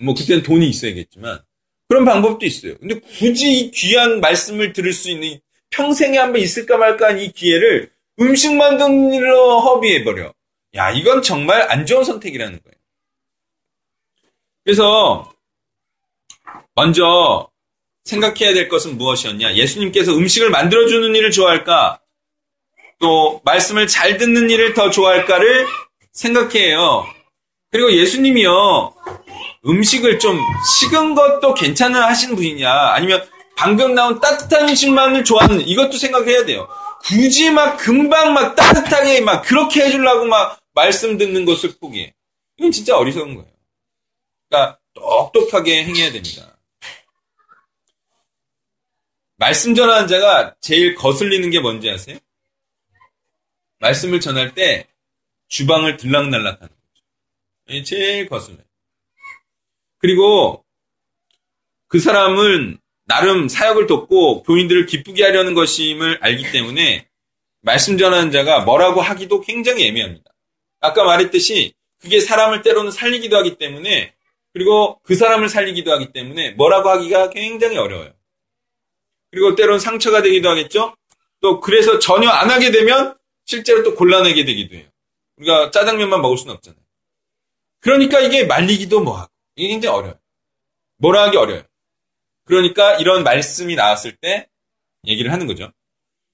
뭐 0.00 0.14
그때는 0.14 0.42
돈이 0.42 0.68
있어야겠지만 0.68 1.40
그런 1.88 2.04
방법도 2.04 2.46
있어요. 2.46 2.76
근데 2.78 2.98
굳이 3.00 3.58
이 3.58 3.70
귀한 3.70 4.20
말씀을 4.20 4.72
들을 4.72 4.92
수 4.92 5.10
있는 5.10 5.38
평생에 5.70 6.18
한 6.18 6.32
번 6.32 6.40
있을까 6.40 6.76
말까 6.76 7.08
한 7.08 7.18
이 7.18 7.32
기회를 7.32 7.90
음식 8.20 8.54
만드는 8.54 9.12
일로 9.14 9.60
허비해 9.60 10.04
버려. 10.04 10.32
야, 10.74 10.90
이건 10.90 11.22
정말 11.22 11.70
안 11.70 11.84
좋은 11.86 12.04
선택이라는 12.04 12.60
거예요. 12.62 12.74
그래서 14.64 15.32
먼저 16.74 17.48
생각해야 18.04 18.54
될 18.54 18.68
것은 18.68 18.96
무엇이었냐? 18.98 19.54
예수님께서 19.54 20.12
음식을 20.16 20.50
만들어 20.50 20.86
주는 20.86 21.14
일을 21.14 21.30
좋아할까? 21.30 22.00
또 22.98 23.40
말씀을 23.44 23.86
잘 23.86 24.16
듣는 24.16 24.50
일을 24.50 24.74
더 24.74 24.90
좋아할까를 24.90 25.66
생각해요. 26.12 27.06
그리고 27.70 27.92
예수님이요 27.92 28.94
음식을 29.66 30.18
좀 30.18 30.38
식은 30.80 31.14
것도 31.14 31.54
괜찮아 31.54 32.08
하시는 32.08 32.34
분이냐 32.34 32.70
아니면 32.70 33.28
방금 33.56 33.94
나온 33.94 34.20
따뜻한 34.20 34.68
음식만을 34.68 35.24
좋아하는 35.24 35.60
이것도 35.60 35.98
생각해야 35.98 36.44
돼요. 36.46 36.68
굳이 37.02 37.50
막 37.50 37.76
금방 37.76 38.32
막 38.32 38.54
따뜻하게 38.56 39.20
막 39.20 39.42
그렇게 39.42 39.84
해주려고 39.84 40.24
막 40.24 40.60
말씀 40.72 41.18
듣는 41.18 41.44
것을 41.44 41.76
포기해. 41.78 42.14
이건 42.56 42.72
진짜 42.72 42.96
어리석은 42.96 43.34
거예요. 43.34 43.50
그러니까 44.48 44.78
똑똑하게 44.94 45.84
행해야 45.84 46.10
됩니다. 46.10 46.58
말씀 49.36 49.74
전하는 49.74 50.06
자가 50.06 50.56
제일 50.60 50.94
거슬리는 50.94 51.50
게 51.50 51.60
뭔지 51.60 51.88
아세요? 51.90 52.18
말씀을 53.78 54.20
전할 54.20 54.54
때 54.54 54.86
주방을 55.48 55.96
들락날락하는. 55.96 56.79
제일 57.84 58.28
거슬려요. 58.28 58.64
그리고 59.98 60.64
그 61.88 61.98
사람은 61.98 62.78
나름 63.06 63.48
사역을 63.48 63.86
돕고 63.86 64.44
교인들을 64.44 64.86
기쁘게 64.86 65.24
하려는 65.24 65.54
것임을 65.54 66.18
알기 66.22 66.52
때문에 66.52 67.08
말씀 67.62 67.98
전하는 67.98 68.30
자가 68.30 68.60
뭐라고 68.60 69.00
하기도 69.00 69.40
굉장히 69.40 69.86
애매합니다. 69.88 70.30
아까 70.80 71.04
말했듯이 71.04 71.74
그게 72.00 72.20
사람을 72.20 72.62
때로는 72.62 72.90
살리기도 72.90 73.36
하기 73.38 73.58
때문에 73.58 74.14
그리고 74.52 75.00
그 75.02 75.14
사람을 75.14 75.48
살리기도 75.48 75.92
하기 75.92 76.12
때문에 76.12 76.52
뭐라고 76.52 76.88
하기가 76.88 77.30
굉장히 77.30 77.76
어려워요. 77.76 78.12
그리고 79.30 79.54
때로는 79.54 79.78
상처가 79.78 80.22
되기도 80.22 80.48
하겠죠? 80.48 80.94
또 81.40 81.60
그래서 81.60 81.98
전혀 81.98 82.28
안 82.28 82.50
하게 82.50 82.70
되면 82.70 83.16
실제로 83.44 83.82
또 83.82 83.94
곤란하게 83.94 84.44
되기도 84.44 84.76
해요. 84.76 84.86
우리가 85.36 85.70
짜장면만 85.70 86.20
먹을 86.20 86.36
수는 86.36 86.54
없잖아요. 86.54 86.80
그러니까 87.80 88.20
이게 88.20 88.44
말리기도 88.44 89.00
뭐하고 89.00 89.30
이게 89.56 89.68
굉장히 89.68 89.96
어려워요. 89.96 90.18
뭐라 90.98 91.24
하기 91.24 91.36
어려워요. 91.36 91.64
그러니까 92.44 92.96
이런 92.96 93.22
말씀이 93.22 93.74
나왔을 93.74 94.16
때 94.16 94.48
얘기를 95.06 95.32
하는 95.32 95.46
거죠. 95.46 95.72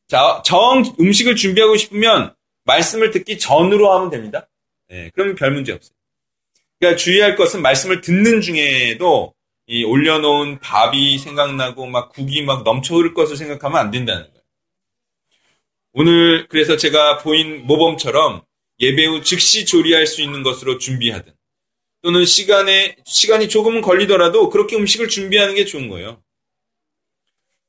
자, 0.09 0.43
정 0.45 0.83
음식을 1.01 1.37
준비하고 1.37 1.77
싶으면 1.77 2.35
말씀을 2.65 3.11
듣기 3.11 3.39
전으로 3.39 3.93
하면 3.93 4.11
됩니다. 4.11 4.49
네, 4.89 5.11
그러면 5.15 5.35
별 5.35 5.53
문제 5.53 5.73
없어요. 5.73 5.95
그러니까 6.79 6.97
주의할 6.99 7.37
것은 7.37 7.63
말씀을 7.63 8.01
듣는 8.01 8.41
중에도 8.41 9.35
이 9.67 9.83
올려놓은 9.85 10.61
밥이 10.61 11.19
생각나고 11.19 11.87
막 11.87 12.11
국이 12.11 12.43
막 12.43 12.63
넘쳐 12.63 12.95
흐를 12.95 13.15
것을 13.15 13.37
생각하면 13.37 13.79
안 13.79 13.91
된다는 13.91 14.23
거예요. 14.23 14.43
오늘 15.93 16.47
그래서 16.49 16.77
제가 16.77 17.19
보인 17.19 17.67
모범처럼 17.67 18.43
예배 18.79 19.07
후 19.07 19.23
즉시 19.23 19.65
조리할 19.65 20.07
수 20.07 20.23
있는 20.23 20.43
것으로 20.43 20.79
준비하든 20.79 21.33
또는 22.07 22.25
시간에 22.25 22.95
시간이 23.05 23.49
조금은 23.49 23.81
걸리더라도 23.81 24.49
그렇게 24.49 24.77
음식을 24.77 25.09
준비하는 25.09 25.57
게 25.57 25.65
좋은 25.65 25.89
거예요. 25.89 26.23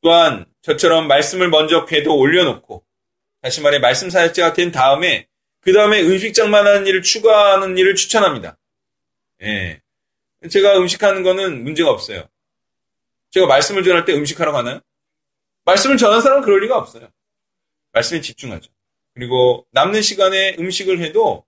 또한 0.03 0.45
저처럼 0.62 1.07
말씀을 1.07 1.49
먼저 1.49 1.85
궤도 1.85 2.15
올려놓고 2.15 2.85
다시 3.41 3.62
말해 3.62 3.79
말씀 3.79 4.12
사역자가 4.12 4.53
된 4.53 4.71
다음에 4.71 5.27
그 5.59 5.73
다음에 5.73 6.03
음식장만 6.03 6.67
하는 6.67 6.85
일을 6.85 7.01
추가하는 7.01 7.79
일을 7.79 7.95
추천합니다. 7.95 8.59
예. 9.41 9.81
제가 10.51 10.77
음식하는 10.77 11.23
거는 11.23 11.63
문제가 11.63 11.89
없어요. 11.89 12.29
제가 13.31 13.47
말씀을 13.47 13.83
전할 13.83 14.05
때 14.05 14.13
음식하러 14.13 14.51
가나요? 14.51 14.81
말씀을 15.65 15.97
전한 15.97 16.21
사람은 16.21 16.43
그럴 16.43 16.59
리가 16.59 16.77
없어요. 16.77 17.09
말씀에 17.91 18.21
집중하죠. 18.21 18.71
그리고 19.15 19.65
남는 19.71 20.03
시간에 20.03 20.55
음식을 20.59 20.99
해도 21.01 21.43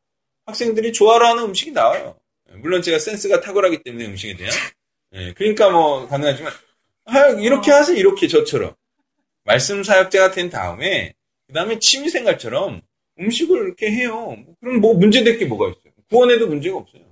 학생들이 0.47 0.91
좋아하는 0.91 1.43
음식이 1.43 1.69
나와요. 1.69 2.18
물론 2.57 2.81
제가 2.81 2.99
센스가 2.99 3.41
탁월하기 3.41 3.83
때문에 3.83 4.05
음식에 4.05 4.35
대한. 4.35 4.53
예, 5.13 5.33
그러니까 5.33 5.69
뭐 5.69 6.07
가능하지만 6.07 6.51
아, 7.05 7.29
이렇게 7.39 7.71
하세요. 7.71 7.97
이렇게 7.97 8.27
저처럼. 8.27 8.73
말씀 9.43 9.83
사역자가 9.83 10.31
된 10.31 10.49
다음에 10.49 11.13
그 11.47 11.53
다음에 11.53 11.79
취미 11.79 12.09
생활처럼 12.09 12.81
음식을 13.19 13.65
이렇게 13.65 13.91
해요. 13.91 14.37
그럼 14.59 14.79
뭐 14.79 14.93
문제될 14.93 15.37
게 15.37 15.45
뭐가 15.45 15.69
있어요? 15.69 15.93
구원에도 16.09 16.47
문제가 16.47 16.77
없어요. 16.77 17.03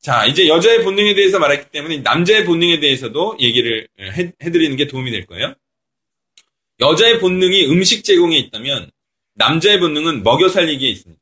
자, 0.00 0.26
이제 0.26 0.48
여자의 0.48 0.82
본능에 0.82 1.14
대해서 1.14 1.38
말했기 1.38 1.70
때문에 1.70 1.98
남자의 1.98 2.44
본능에 2.44 2.80
대해서도 2.80 3.36
얘기를 3.38 3.86
해, 4.00 4.32
해드리는 4.42 4.76
게 4.76 4.88
도움이 4.88 5.12
될 5.12 5.26
거예요. 5.26 5.54
여자의 6.80 7.20
본능이 7.20 7.66
음식 7.66 8.02
제공에 8.02 8.36
있다면 8.38 8.90
남자의 9.34 9.78
본능은 9.78 10.24
먹여 10.24 10.48
살리기에 10.48 10.90
있습니다. 10.90 11.21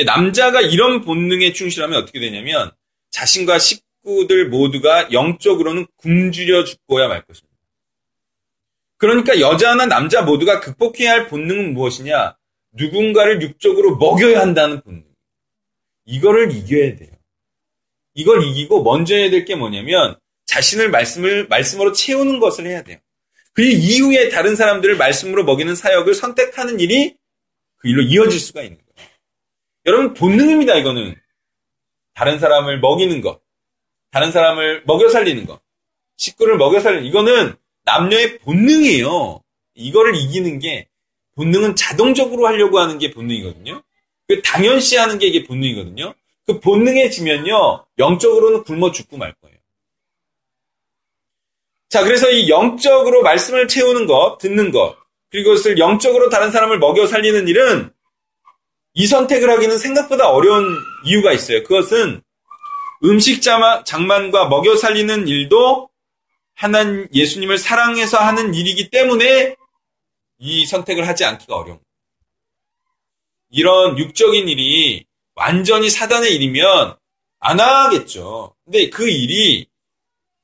예, 0.00 0.04
남자가 0.04 0.62
이런 0.62 1.02
본능에 1.02 1.52
충실하면 1.52 2.02
어떻게 2.02 2.20
되냐면 2.20 2.72
자신과 3.10 3.58
식구들 3.58 4.48
모두가 4.48 5.12
영적으로는 5.12 5.86
굶주려 5.96 6.64
죽고야 6.64 7.08
말 7.08 7.22
것입니다. 7.22 7.50
그러니까 8.96 9.40
여자나 9.40 9.86
남자 9.86 10.22
모두가 10.22 10.60
극복해야 10.60 11.12
할 11.12 11.28
본능은 11.28 11.74
무엇이냐? 11.74 12.36
누군가를 12.72 13.42
육적으로 13.42 13.96
먹여야 13.96 14.40
한다는 14.40 14.80
본능. 14.82 15.04
이거를 16.06 16.52
이겨야 16.52 16.96
돼요. 16.96 17.10
이걸 18.14 18.42
이기고 18.42 18.82
먼저 18.82 19.14
해야 19.14 19.30
될 19.30 19.44
게 19.44 19.54
뭐냐면 19.54 20.18
자신을 20.46 20.90
말씀을 20.90 21.46
말씀으로 21.48 21.92
채우는 21.92 22.40
것을 22.40 22.66
해야 22.66 22.82
돼요. 22.82 22.98
그 23.52 23.62
이후에 23.62 24.30
다른 24.30 24.56
사람들을 24.56 24.96
말씀으로 24.96 25.44
먹이는 25.44 25.74
사역을 25.74 26.14
선택하는 26.14 26.80
일이 26.80 27.16
그 27.76 27.88
일로 27.88 28.02
이어질 28.02 28.38
수가 28.40 28.62
있는 28.62 28.78
거예요. 28.78 29.09
여러분 29.86 30.14
본능입니다. 30.14 30.74
이거는 30.76 31.14
다른 32.14 32.38
사람을 32.38 32.80
먹이는 32.80 33.20
것, 33.20 33.40
다른 34.10 34.30
사람을 34.30 34.84
먹여 34.86 35.08
살리는 35.08 35.46
것, 35.46 35.60
식구를 36.16 36.56
먹여 36.56 36.80
살리는 36.80 37.06
이거는 37.06 37.56
남녀의 37.84 38.38
본능이에요. 38.40 39.42
이거를 39.74 40.14
이기는 40.16 40.58
게 40.58 40.88
본능은 41.36 41.76
자동적으로 41.76 42.46
하려고 42.46 42.78
하는 42.78 42.98
게 42.98 43.10
본능이거든요. 43.10 43.82
그 44.28 44.42
당연시 44.42 44.96
하는 44.96 45.18
게 45.18 45.26
이게 45.26 45.44
본능이거든요. 45.44 46.14
그 46.46 46.60
본능에 46.60 47.10
지면요, 47.10 47.86
영적으로는 47.98 48.64
굶어 48.64 48.92
죽고 48.92 49.16
말 49.16 49.32
거예요. 49.34 49.56
자, 51.88 52.04
그래서 52.04 52.30
이 52.30 52.48
영적으로 52.48 53.22
말씀을 53.22 53.66
채우는 53.66 54.06
것, 54.06 54.38
듣는 54.38 54.70
것, 54.70 54.96
그리고 55.30 55.50
그것을 55.50 55.78
영적으로 55.78 56.28
다른 56.28 56.50
사람을 56.50 56.78
먹여 56.78 57.06
살리는 57.06 57.48
일은 57.48 57.92
이 58.94 59.06
선택을 59.06 59.48
하기는 59.50 59.78
생각보다 59.78 60.30
어려운 60.30 60.76
이유가 61.04 61.32
있어요. 61.32 61.62
그것은 61.62 62.22
음식 63.04 63.40
장만과 63.42 64.48
먹여 64.48 64.76
살리는 64.76 65.28
일도 65.28 65.88
하나님 66.54 67.08
예수님을 67.14 67.56
사랑해서 67.56 68.18
하는 68.18 68.54
일이기 68.54 68.90
때문에 68.90 69.56
이 70.38 70.66
선택을 70.66 71.06
하지 71.08 71.24
않기가 71.24 71.54
어려운 71.54 71.78
거예요. 71.78 71.90
이런 73.50 73.98
육적인 73.98 74.48
일이 74.48 75.06
완전히 75.34 75.88
사단의 75.88 76.34
일이면 76.34 76.96
안 77.38 77.60
하겠죠. 77.60 78.54
근데 78.64 78.90
그 78.90 79.08
일이 79.08 79.66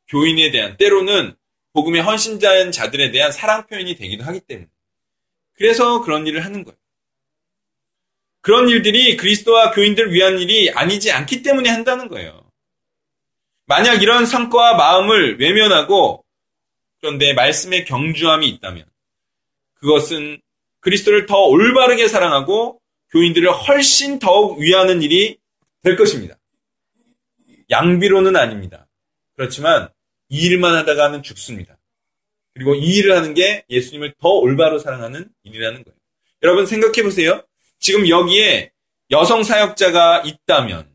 교인에 0.09 0.51
대한 0.51 0.77
때로는 0.77 1.37
복음의 1.75 2.01
헌신자인 2.03 2.73
자들에 2.73 3.11
대한 3.11 3.31
사랑 3.33 3.67
표현이 3.67 3.97
되기도 3.97 4.25
하기 4.25 4.41
때문에 4.41 4.69
그래서 5.55 6.01
그런 6.01 6.27
일을 6.27 6.45
하는 6.45 6.65
거예요. 6.65 6.79
그런 8.47 8.69
일들이 8.69 9.17
그리스도와 9.17 9.73
교인들 9.73 10.13
위한 10.13 10.39
일이 10.39 10.71
아니지 10.71 11.11
않기 11.11 11.43
때문에 11.43 11.69
한다는 11.69 12.07
거예요. 12.07 12.49
만약 13.65 14.05
이런 14.05 14.25
성과와 14.25 14.77
마음을 14.77 15.41
외면하고 15.41 16.25
그런데 17.01 17.33
말씀의 17.33 17.85
경주함이 17.87 18.49
있다면 18.49 18.85
그것은 19.75 20.41
그리스도를 20.79 21.27
더 21.27 21.39
올바르게 21.39 22.07
사랑하고 22.07 22.81
교인들을 23.11 23.51
훨씬 23.51 24.21
더욱 24.21 24.61
위하는 24.61 25.03
일이 25.03 25.39
될 25.83 25.97
것입니다. 25.97 26.37
양비로는 27.69 28.37
아닙니다. 28.37 28.87
그렇지만 29.35 29.89
이 30.29 30.47
일만 30.47 30.73
하다가는 30.77 31.25
죽습니다. 31.25 31.77
그리고 32.55 32.77
이 32.77 32.99
일을 32.99 33.17
하는 33.17 33.35
게 33.35 33.65
예수님을 33.69 34.15
더 34.21 34.29
올바로 34.29 34.79
사랑하는 34.79 35.31
일이라는 35.43 35.83
거예요. 35.83 35.97
여러분 36.45 36.65
생각해 36.65 37.03
보세요. 37.03 37.43
지금 37.79 38.09
여기에 38.09 38.73
여성 39.11 39.43
사역자가 39.43 40.23
있다면 40.23 40.95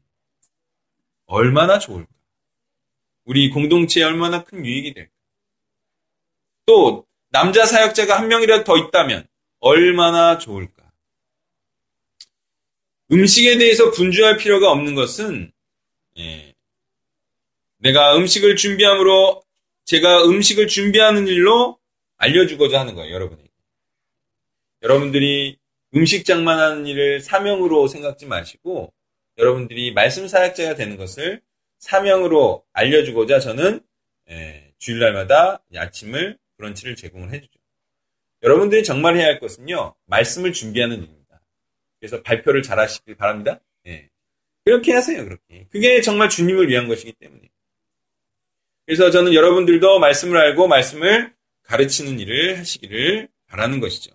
얼마나 1.25 1.79
좋을까? 1.79 2.09
우리 3.23 3.49
공동체에 3.49 4.03
얼마나 4.03 4.43
큰 4.43 4.65
유익이 4.65 4.93
될까? 4.93 5.11
또 6.65 7.05
남자 7.29 7.65
사역자가 7.65 8.19
한 8.19 8.27
명이라도 8.27 8.63
더 8.63 8.77
있다면 8.77 9.27
얼마나 9.59 10.37
좋을까? 10.37 10.91
음식에 13.11 13.57
대해서 13.57 13.91
분주할 13.91 14.37
필요가 14.37 14.71
없는 14.71 14.95
것은 14.95 15.51
예, 16.17 16.53
내가 17.77 18.15
음식을 18.17 18.55
준비함으로 18.55 19.43
제가 19.85 20.25
음식을 20.25 20.67
준비하는 20.67 21.27
일로 21.27 21.79
알려주고자 22.17 22.79
하는 22.79 22.95
거예요, 22.95 23.13
여러분에게. 23.13 23.49
여러분들이 24.83 25.57
음식 25.95 26.25
장만 26.25 26.59
하는 26.59 26.85
일을 26.87 27.19
사명으로 27.19 27.87
생각지 27.87 28.25
마시고 28.25 28.93
여러분들이 29.37 29.93
말씀 29.93 30.27
사역자가 30.27 30.75
되는 30.75 30.97
것을 30.97 31.41
사명으로 31.79 32.63
알려주고자 32.73 33.39
저는 33.39 33.81
예, 34.29 34.73
주일날마다 34.77 35.63
아침을 35.75 36.37
브런치를 36.57 36.95
제공을 36.95 37.33
해주죠. 37.33 37.59
여러분들이 38.43 38.83
정말 38.83 39.17
해야 39.17 39.27
할 39.27 39.39
것은요, 39.39 39.95
말씀을 40.05 40.53
준비하는 40.53 40.97
일입니다. 40.97 41.41
그래서 41.99 42.21
발표를 42.21 42.61
잘 42.63 42.79
하시길 42.79 43.15
바랍니다. 43.15 43.59
예. 43.87 44.09
그렇게 44.63 44.93
하세요, 44.93 45.23
그렇게. 45.23 45.67
그게 45.71 46.01
정말 46.01 46.29
주님을 46.29 46.69
위한 46.69 46.87
것이기 46.87 47.13
때문에. 47.13 47.49
그래서 48.85 49.11
저는 49.11 49.33
여러분들도 49.33 49.99
말씀을 49.99 50.37
알고 50.37 50.67
말씀을 50.67 51.33
가르치는 51.63 52.19
일을 52.19 52.59
하시기를 52.59 53.29
바라는 53.47 53.79
것이죠. 53.79 54.11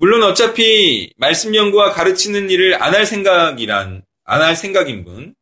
물론 0.00 0.22
어차피 0.22 1.12
말씀 1.18 1.54
연구와 1.54 1.92
가르치는 1.92 2.48
일을 2.48 2.82
안 2.82 2.94
할 2.94 3.04
생각이란, 3.04 4.02
안 4.24 4.42
할 4.42 4.56
생각인 4.56 5.04
분, 5.04 5.34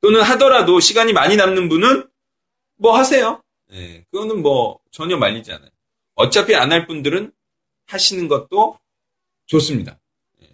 또는 0.00 0.20
하더라도 0.22 0.80
시간이 0.80 1.12
많이 1.12 1.36
남는 1.36 1.68
분은 1.68 2.08
뭐 2.76 2.98
하세요. 2.98 3.40
예, 3.72 4.04
그거는 4.10 4.42
뭐 4.42 4.80
전혀 4.90 5.16
말리지 5.16 5.52
않아요. 5.52 5.70
어차피 6.16 6.56
안 6.56 6.72
할 6.72 6.88
분들은 6.88 7.30
하시는 7.86 8.26
것도 8.26 8.80
좋습니다. 9.46 10.00
예. 10.42 10.48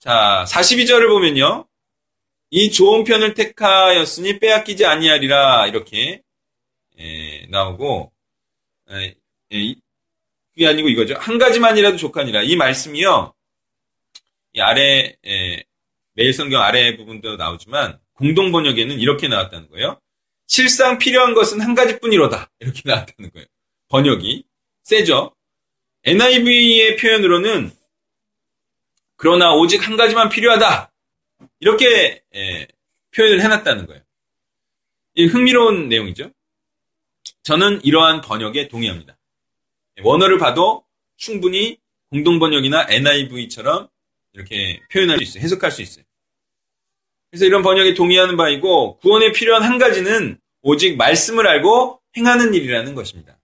자, 0.00 0.44
42절을 0.48 1.08
보면요. 1.08 1.64
이 2.50 2.72
좋은 2.72 3.04
편을 3.04 3.34
택하였으니 3.34 4.40
빼앗기지 4.40 4.84
아니하리라 4.84 5.68
이렇게 5.68 6.22
예, 6.98 7.46
나오고 7.50 8.10
예, 8.90 9.14
아니고 10.66 10.88
이거죠. 10.88 11.14
한 11.18 11.38
가지만이라도 11.38 11.96
족하니라. 11.96 12.42
이 12.42 12.56
말씀이요. 12.56 13.34
이 14.54 14.60
아래 14.60 15.16
예, 15.26 15.64
매일 16.14 16.32
성경 16.32 16.62
아래 16.62 16.96
부분도 16.96 17.36
나오지만 17.36 17.98
공동 18.14 18.50
번역에는 18.50 18.98
이렇게 18.98 19.28
나왔다는 19.28 19.68
거예요. 19.68 20.00
실상 20.46 20.98
필요한 20.98 21.34
것은 21.34 21.60
한 21.60 21.74
가지뿐이로다. 21.74 22.50
이렇게 22.60 22.82
나왔다는 22.84 23.30
거예요. 23.30 23.46
번역이 23.88 24.44
세죠. 24.82 25.34
NIV의 26.04 26.96
표현으로는 26.96 27.70
그러나 29.16 29.52
오직 29.52 29.86
한 29.86 29.96
가지만 29.96 30.28
필요하다. 30.28 30.92
이렇게 31.60 32.22
예, 32.34 32.66
표현을 33.14 33.42
해놨다는 33.42 33.86
거예요. 33.86 34.02
이 35.14 35.26
흥미로운 35.26 35.88
내용이죠. 35.88 36.30
저는 37.42 37.84
이러한 37.84 38.20
번역에 38.20 38.68
동의합니다. 38.68 39.17
원어를 40.02 40.38
봐도 40.38 40.84
충분히 41.16 41.78
공동번역이나 42.10 42.86
NIV처럼 42.88 43.88
이렇게 44.32 44.80
표현할 44.92 45.18
수 45.18 45.24
있어요. 45.24 45.42
해석할 45.42 45.70
수 45.70 45.82
있어요. 45.82 46.04
그래서 47.30 47.44
이런 47.44 47.62
번역에 47.62 47.94
동의하는 47.94 48.36
바이고 48.36 48.98
구원에 48.98 49.32
필요한 49.32 49.62
한 49.62 49.78
가지는 49.78 50.38
오직 50.62 50.96
말씀을 50.96 51.46
알고 51.46 52.00
행하는 52.16 52.54
일이라는 52.54 52.94
것입니다. 52.94 53.38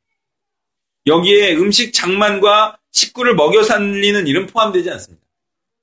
여기에 1.06 1.56
음식 1.56 1.92
장만과 1.92 2.78
식구를 2.92 3.34
먹여 3.34 3.62
살리는 3.62 4.26
일은 4.26 4.46
포함되지 4.46 4.90
않습니다. 4.90 5.24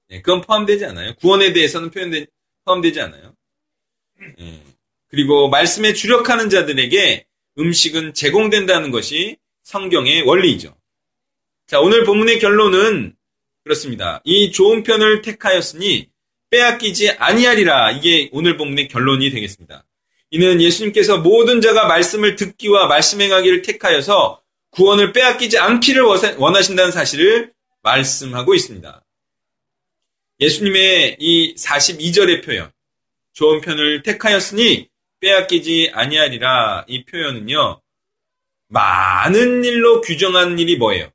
네, 0.09 0.21
그건 0.21 0.41
포함되지 0.41 0.85
않아요. 0.85 1.13
구원에 1.15 1.53
대해서는 1.53 1.91
표현되, 1.91 2.25
포함되지 2.65 2.99
않아요. 3.01 3.35
네. 4.37 4.63
그리고 5.07 5.49
말씀에 5.49 5.93
주력하는 5.93 6.49
자들에게 6.49 7.25
음식은 7.59 8.13
제공된다는 8.13 8.91
것이 8.91 9.37
성경의 9.63 10.23
원리이죠. 10.23 10.75
자, 11.67 11.79
오늘 11.79 12.03
본문의 12.03 12.39
결론은 12.39 13.15
그렇습니다. 13.63 14.21
이 14.23 14.51
좋은 14.51 14.83
편을 14.83 15.21
택하였으니 15.21 16.09
빼앗기지 16.49 17.11
아니하리라. 17.11 17.91
이게 17.91 18.29
오늘 18.33 18.57
본문의 18.57 18.87
결론이 18.87 19.31
되겠습니다. 19.31 19.85
이는 20.31 20.61
예수님께서 20.61 21.19
모든 21.19 21.61
자가 21.61 21.87
말씀을 21.87 22.35
듣기와 22.35 22.87
말씀 22.87 23.21
행하기를 23.21 23.61
택하여서 23.61 24.41
구원을 24.71 25.13
빼앗기지 25.13 25.57
않기를 25.57 26.03
원하신다는 26.37 26.91
사실을 26.91 27.53
말씀하고 27.83 28.53
있습니다. 28.53 29.05
예수님의 30.39 31.17
이 31.19 31.55
42절의 31.55 32.43
표현, 32.43 32.71
좋은 33.33 33.61
편을 33.61 34.03
택하였으니 34.03 34.89
빼앗기지 35.19 35.91
아니하리라 35.93 36.85
이 36.87 37.05
표현은요. 37.05 37.81
많은 38.71 39.65
일로 39.65 40.01
규정한 40.01 40.57
일이 40.57 40.77
뭐예요? 40.77 41.11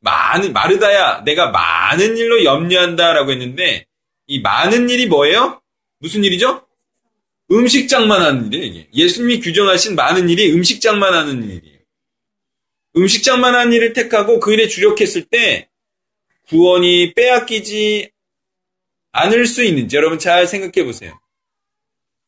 많은 0.00 0.54
마르다야 0.54 1.24
내가 1.24 1.50
많은 1.50 2.16
일로 2.16 2.42
염려한다라고 2.42 3.30
했는데 3.32 3.86
이 4.26 4.40
많은 4.40 4.88
일이 4.88 5.06
뭐예요? 5.06 5.60
무슨 5.98 6.24
일이죠? 6.24 6.66
음식장만 7.52 8.22
하는 8.22 8.52
일이에요. 8.52 8.86
예수님이 8.94 9.40
규정하신 9.40 9.94
많은 9.94 10.30
일이 10.30 10.52
음식장만 10.52 11.12
하는 11.12 11.44
일이에요. 11.44 11.80
음식장만 12.96 13.54
하는 13.54 13.72
일을 13.74 13.92
택하고 13.92 14.40
그 14.40 14.54
일에 14.54 14.68
주력했을 14.68 15.24
때 15.24 15.68
구원이 16.48 17.12
빼앗기지 17.14 18.10
않을 19.12 19.44
수 19.46 19.62
있는지 19.64 19.96
여러분 19.96 20.18
잘 20.18 20.46
생각해 20.46 20.86
보세요. 20.86 21.20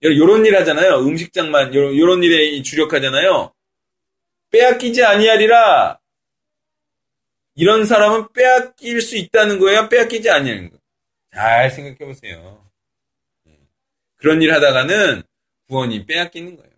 요런 0.05 0.47
일 0.47 0.57
하잖아요. 0.57 0.99
음식장만 1.01 1.75
요런, 1.75 1.97
요런 1.97 2.23
일에 2.23 2.61
주력하잖아요. 2.63 3.53
빼앗기지 4.51 5.05
아니하리라 5.05 6.01
이런 7.55 7.85
사람은 7.85 8.33
빼앗길 8.33 9.01
수 9.01 9.17
있다는 9.17 9.59
거예요? 9.59 9.89
빼앗기지 9.89 10.31
아니하는 10.31 10.71
거예요? 10.71 10.81
잘 11.35 11.71
생각해 11.71 11.99
보세요. 11.99 12.69
예. 13.49 13.59
그런 14.17 14.43
일 14.43 14.53
하다가는 14.53 15.23
구원이 15.69 16.07
빼앗기는 16.07 16.57
거예요. 16.57 16.73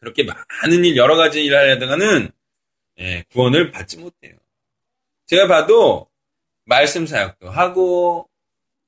그렇게 0.00 0.24
많은 0.24 0.84
일, 0.84 0.96
여러 0.96 1.16
가지 1.16 1.42
일을 1.44 1.76
하다가는 1.76 2.30
예, 3.00 3.24
구원을 3.32 3.70
받지 3.70 3.96
못해요. 3.96 4.36
제가 5.26 5.46
봐도 5.46 6.08
말씀 6.64 7.06
사역도 7.06 7.50
하고 7.50 8.27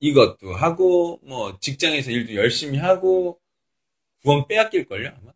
이것도 0.01 0.55
하고 0.55 1.21
뭐 1.23 1.59
직장에서 1.61 2.11
일도 2.11 2.35
열심히 2.35 2.79
하고 2.79 3.39
구원 4.23 4.47
빼앗길 4.49 4.87
걸요 4.87 5.13
아마. 5.17 5.33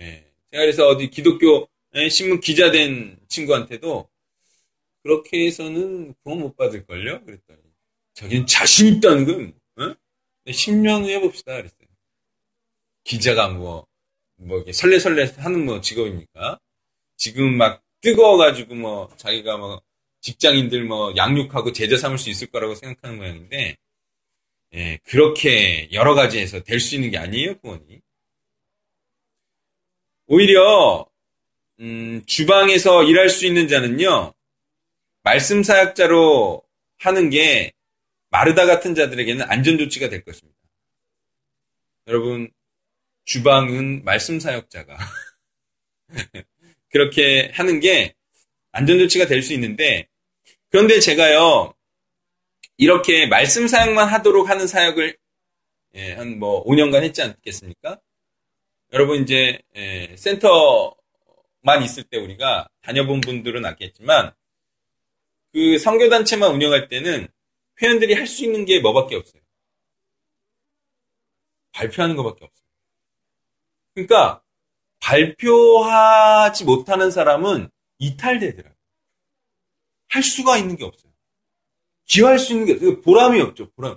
예. 0.00 0.24
제가 0.50 0.62
그래서 0.62 0.86
어디 0.86 1.10
기독교 1.10 1.68
예, 1.94 2.08
신문 2.08 2.40
기자 2.40 2.70
된 2.70 3.18
친구한테도 3.28 4.08
그렇게 5.02 5.46
해서는 5.46 6.14
구원 6.22 6.40
못 6.40 6.56
받을 6.56 6.86
걸요? 6.86 7.24
그랬더니. 7.24 7.58
자기는 8.14 8.46
자신 8.46 8.96
있다는 8.96 9.24
건, 9.24 9.54
어? 9.76 9.94
10년 10.46 11.04
후에 11.04 11.20
봅시다. 11.20 11.56
그랬어요. 11.56 11.88
기자가 13.04 13.48
뭐, 13.48 13.86
뭐, 14.36 14.58
이렇게 14.58 14.72
설레설레 14.72 15.32
하는 15.38 15.64
뭐 15.64 15.80
직업입니까? 15.80 16.60
지금 17.16 17.56
막 17.56 17.82
뜨거워가지고 18.02 18.74
뭐, 18.74 19.10
자기가 19.16 19.56
뭐, 19.56 19.82
직장인들 20.20 20.84
뭐, 20.84 21.14
양육하고 21.16 21.72
제자 21.72 21.96
삼을 21.96 22.18
수 22.18 22.30
있을 22.30 22.48
거라고 22.48 22.74
생각하는 22.74 23.18
모양인데, 23.18 23.76
예, 24.74 24.98
그렇게 25.04 25.88
여러 25.92 26.14
가지에서 26.14 26.62
될 26.64 26.80
수 26.80 26.94
있는 26.96 27.10
게 27.10 27.18
아니에요, 27.18 27.58
구원이. 27.60 28.00
오히려, 30.26 31.06
음, 31.80 32.22
주방에서 32.26 33.04
일할 33.04 33.28
수 33.28 33.46
있는 33.46 33.68
자는요, 33.68 34.32
말씀 35.22 35.62
사역자로 35.62 36.62
하는 36.98 37.30
게 37.30 37.72
마르다 38.30 38.66
같은 38.66 38.94
자들에게는 38.94 39.44
안전 39.50 39.78
조치가 39.78 40.08
될 40.08 40.22
것입니다. 40.24 40.58
여러분, 42.08 42.50
주방은 43.24 44.04
말씀 44.04 44.40
사역자가 44.40 44.98
그렇게 46.90 47.50
하는 47.54 47.80
게 47.80 48.14
안전 48.72 48.98
조치가 48.98 49.26
될 49.26 49.42
수 49.42 49.52
있는데, 49.54 50.08
그런데 50.70 51.00
제가요, 51.00 51.74
이렇게 52.76 53.26
말씀 53.26 53.66
사역만 53.68 54.08
하도록 54.08 54.48
하는 54.48 54.66
사역을 54.66 55.16
예, 55.94 56.12
한 56.14 56.38
뭐 56.38 56.64
5년간 56.64 57.02
했지 57.02 57.22
않겠습니까? 57.22 58.00
여러분 58.92 59.22
이제 59.22 59.60
예, 59.76 60.14
센터만 60.16 61.82
있을 61.82 62.04
때 62.04 62.16
우리가 62.18 62.68
다녀본 62.82 63.20
분들은 63.22 63.64
알겠지만 63.64 64.32
그 65.52 65.78
선교 65.78 66.08
단체만 66.08 66.52
운영할 66.52 66.88
때는 66.88 67.28
회원들이 67.82 68.14
할 68.14 68.26
수 68.26 68.44
있는 68.44 68.64
게 68.64 68.80
뭐밖에 68.80 69.16
없어요. 69.16 69.42
발표하는 71.72 72.16
것밖에 72.16 72.44
없어요. 72.44 72.66
그러니까 73.94 74.42
발표하지 75.00 76.64
못하는 76.64 77.10
사람은 77.10 77.68
이탈되더라고요. 77.98 78.79
할 80.10 80.22
수가 80.22 80.58
있는 80.58 80.76
게 80.76 80.84
없어요. 80.84 81.10
기여할 82.06 82.38
수 82.38 82.52
있는 82.52 82.66
게 82.66 82.72
없어요. 82.74 83.00
보람이 83.00 83.40
없죠. 83.40 83.70
보람. 83.72 83.96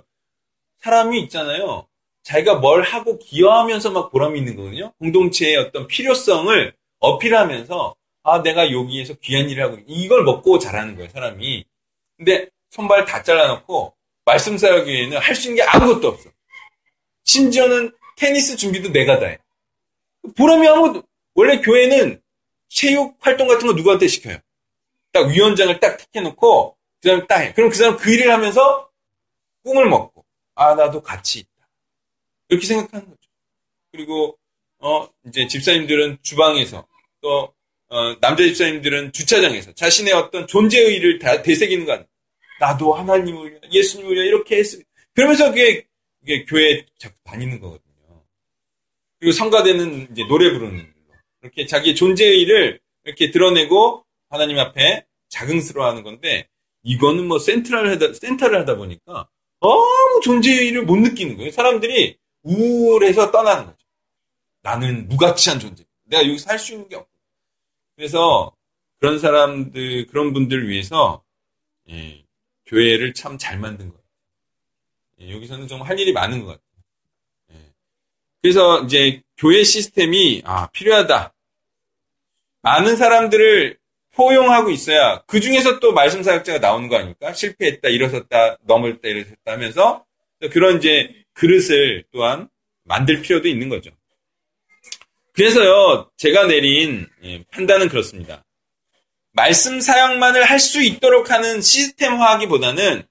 사람이 0.78 1.20
있잖아요. 1.22 1.86
자기가 2.22 2.56
뭘 2.56 2.82
하고 2.82 3.18
기여하면서 3.18 3.90
막 3.90 4.10
보람이 4.10 4.38
있는 4.38 4.56
거거든요. 4.56 4.92
공동체의 4.98 5.56
어떤 5.56 5.86
필요성을 5.86 6.74
어필하면서 7.00 7.94
아 8.22 8.42
내가 8.42 8.70
여기에서 8.72 9.14
귀한 9.14 9.50
일을 9.50 9.64
하고 9.64 9.78
이걸 9.86 10.24
먹고 10.24 10.58
자라는 10.58 10.96
거예요. 10.96 11.10
사람이. 11.10 11.64
근데 12.16 12.48
손발 12.70 13.04
다 13.04 13.22
잘라놓고 13.22 13.94
말씀 14.24 14.56
사역에는 14.56 15.18
할 15.18 15.34
수 15.34 15.48
있는 15.50 15.56
게 15.56 15.62
아무것도 15.68 16.08
없어. 16.08 16.30
심지어는 17.24 17.92
테니스 18.16 18.56
준비도 18.56 18.90
내가 18.92 19.18
다 19.18 19.26
해. 19.26 19.38
보람이 20.36 20.66
아무것도 20.66 21.02
원래 21.34 21.60
교회는 21.60 22.22
체육 22.68 23.16
활동 23.20 23.48
같은 23.48 23.66
거 23.66 23.74
누구한테 23.74 24.06
시켜요? 24.08 24.38
딱 25.14 25.28
위원장을 25.28 25.80
딱 25.80 25.96
택해놓고 25.96 26.76
그 27.00 27.08
사람 27.08 27.26
딱 27.26 27.40
해. 27.40 27.54
그럼 27.54 27.70
그 27.70 27.76
사람 27.76 27.96
그 27.96 28.12
일을 28.12 28.30
하면서 28.30 28.90
꿈을 29.62 29.88
먹고 29.88 30.26
아 30.56 30.74
나도 30.74 31.02
같이 31.02 31.38
있다. 31.38 31.68
이렇게 32.48 32.66
생각하는 32.66 33.06
거죠. 33.08 33.30
그리고 33.92 34.36
어 34.80 35.08
이제 35.26 35.46
집사님들은 35.46 36.18
주방에서 36.20 36.86
또 37.20 37.54
어, 37.88 38.18
남자 38.20 38.42
집사님들은 38.42 39.12
주차장에서 39.12 39.72
자신의 39.72 40.12
어떤 40.14 40.48
존재 40.48 40.80
의의를 40.80 41.20
다 41.20 41.42
되새기는 41.42 41.86
거 41.86 41.92
아니에요. 41.92 42.08
나도 42.58 42.92
하나님을 42.94 43.60
예수님을 43.70 44.16
이렇게 44.16 44.58
했어. 44.58 44.78
그러면서 45.14 45.50
그게, 45.50 45.86
그게 46.18 46.44
교회에 46.44 46.86
자꾸 46.98 47.14
다니는 47.22 47.60
거거든요. 47.60 48.24
그리고 49.20 49.32
성가대는 49.32 50.08
이제 50.10 50.24
노래 50.26 50.50
부르는 50.50 50.76
걸로. 50.76 50.94
이렇게 51.42 51.66
자기의 51.66 51.94
존재 51.94 52.26
의의를 52.26 52.80
이렇게 53.04 53.30
드러내고 53.30 54.03
하나님 54.34 54.58
앞에 54.58 55.06
자긍스러워하는 55.28 56.02
건데 56.02 56.48
이거는 56.82 57.26
뭐 57.26 57.38
센트럴 57.38 57.90
하다, 57.92 58.14
센터를 58.14 58.60
하다 58.60 58.76
보니까 58.76 59.28
아무 59.60 60.20
존재 60.22 60.50
의의를 60.52 60.82
못 60.84 60.96
느끼는 60.96 61.36
거예요. 61.36 61.50
사람들이 61.50 62.18
우울해서 62.42 63.30
떠나는 63.30 63.66
거죠. 63.66 63.78
나는 64.62 65.08
무가치한 65.08 65.58
존재. 65.60 65.84
내가 66.04 66.22
여기서 66.28 66.50
할수 66.50 66.72
있는 66.72 66.88
게 66.88 66.96
없고. 66.96 67.08
그래서 67.96 68.54
그런 68.98 69.18
사람들, 69.18 70.06
그런 70.08 70.32
분들을 70.32 70.68
위해서 70.68 71.22
예, 71.88 72.24
교회를 72.66 73.14
참 73.14 73.38
잘 73.38 73.58
만든 73.58 73.88
것 73.90 73.94
같아요. 73.96 74.10
예, 75.20 75.34
여기서는 75.34 75.68
좀 75.68 75.82
할 75.82 75.98
일이 75.98 76.12
많은 76.12 76.40
것 76.44 76.46
같아요. 76.48 76.64
예. 77.52 77.72
그래서 78.42 78.82
이제 78.82 79.22
교회 79.38 79.62
시스템이 79.64 80.42
아, 80.44 80.68
필요하다. 80.70 81.34
많은 82.62 82.96
사람들을 82.96 83.78
포용하고 84.14 84.70
있어야 84.70 85.22
그 85.26 85.40
중에서 85.40 85.80
또 85.80 85.92
말씀 85.92 86.22
사역자가 86.22 86.58
나오는 86.58 86.88
거 86.88 86.96
아닙니까? 86.96 87.32
실패했다, 87.32 87.88
일어섰다, 87.88 88.58
넘었다, 88.66 89.08
일어섰다 89.08 89.52
하면서 89.52 90.04
그런 90.52 90.78
이제 90.78 91.10
그릇을 91.34 92.04
또한 92.12 92.48
만들 92.84 93.20
필요도 93.22 93.48
있는 93.48 93.68
거죠. 93.68 93.90
그래서요, 95.32 96.10
제가 96.16 96.46
내린 96.46 97.08
예, 97.24 97.42
판단은 97.50 97.88
그렇습니다. 97.88 98.44
말씀 99.32 99.80
사역만을 99.80 100.44
할 100.44 100.60
수 100.60 100.80
있도록 100.80 101.30
하는 101.30 101.60
시스템화하기보다는 101.60 103.02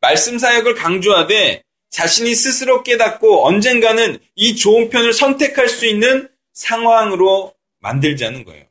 말씀 0.00 0.38
사역을 0.38 0.74
강조하되 0.74 1.64
자신이 1.90 2.34
스스로 2.34 2.82
깨닫고 2.82 3.46
언젠가는 3.46 4.18
이 4.36 4.56
좋은 4.56 4.90
편을 4.90 5.12
선택할 5.12 5.68
수 5.68 5.86
있는 5.86 6.28
상황으로 6.52 7.54
만들자는 7.80 8.44
거예요. 8.44 8.64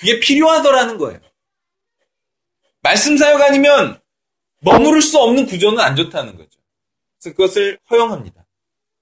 그게 0.00 0.18
필요하더라는 0.18 0.96
거예요. 0.96 1.20
말씀 2.80 3.18
사역 3.18 3.42
아니면 3.42 4.00
머무를 4.60 5.02
수 5.02 5.18
없는 5.18 5.44
구조는 5.44 5.78
안 5.78 5.94
좋다는 5.94 6.36
거죠. 6.36 6.58
그래서 7.18 7.36
그것을 7.36 7.78
허용합니다. 7.90 8.46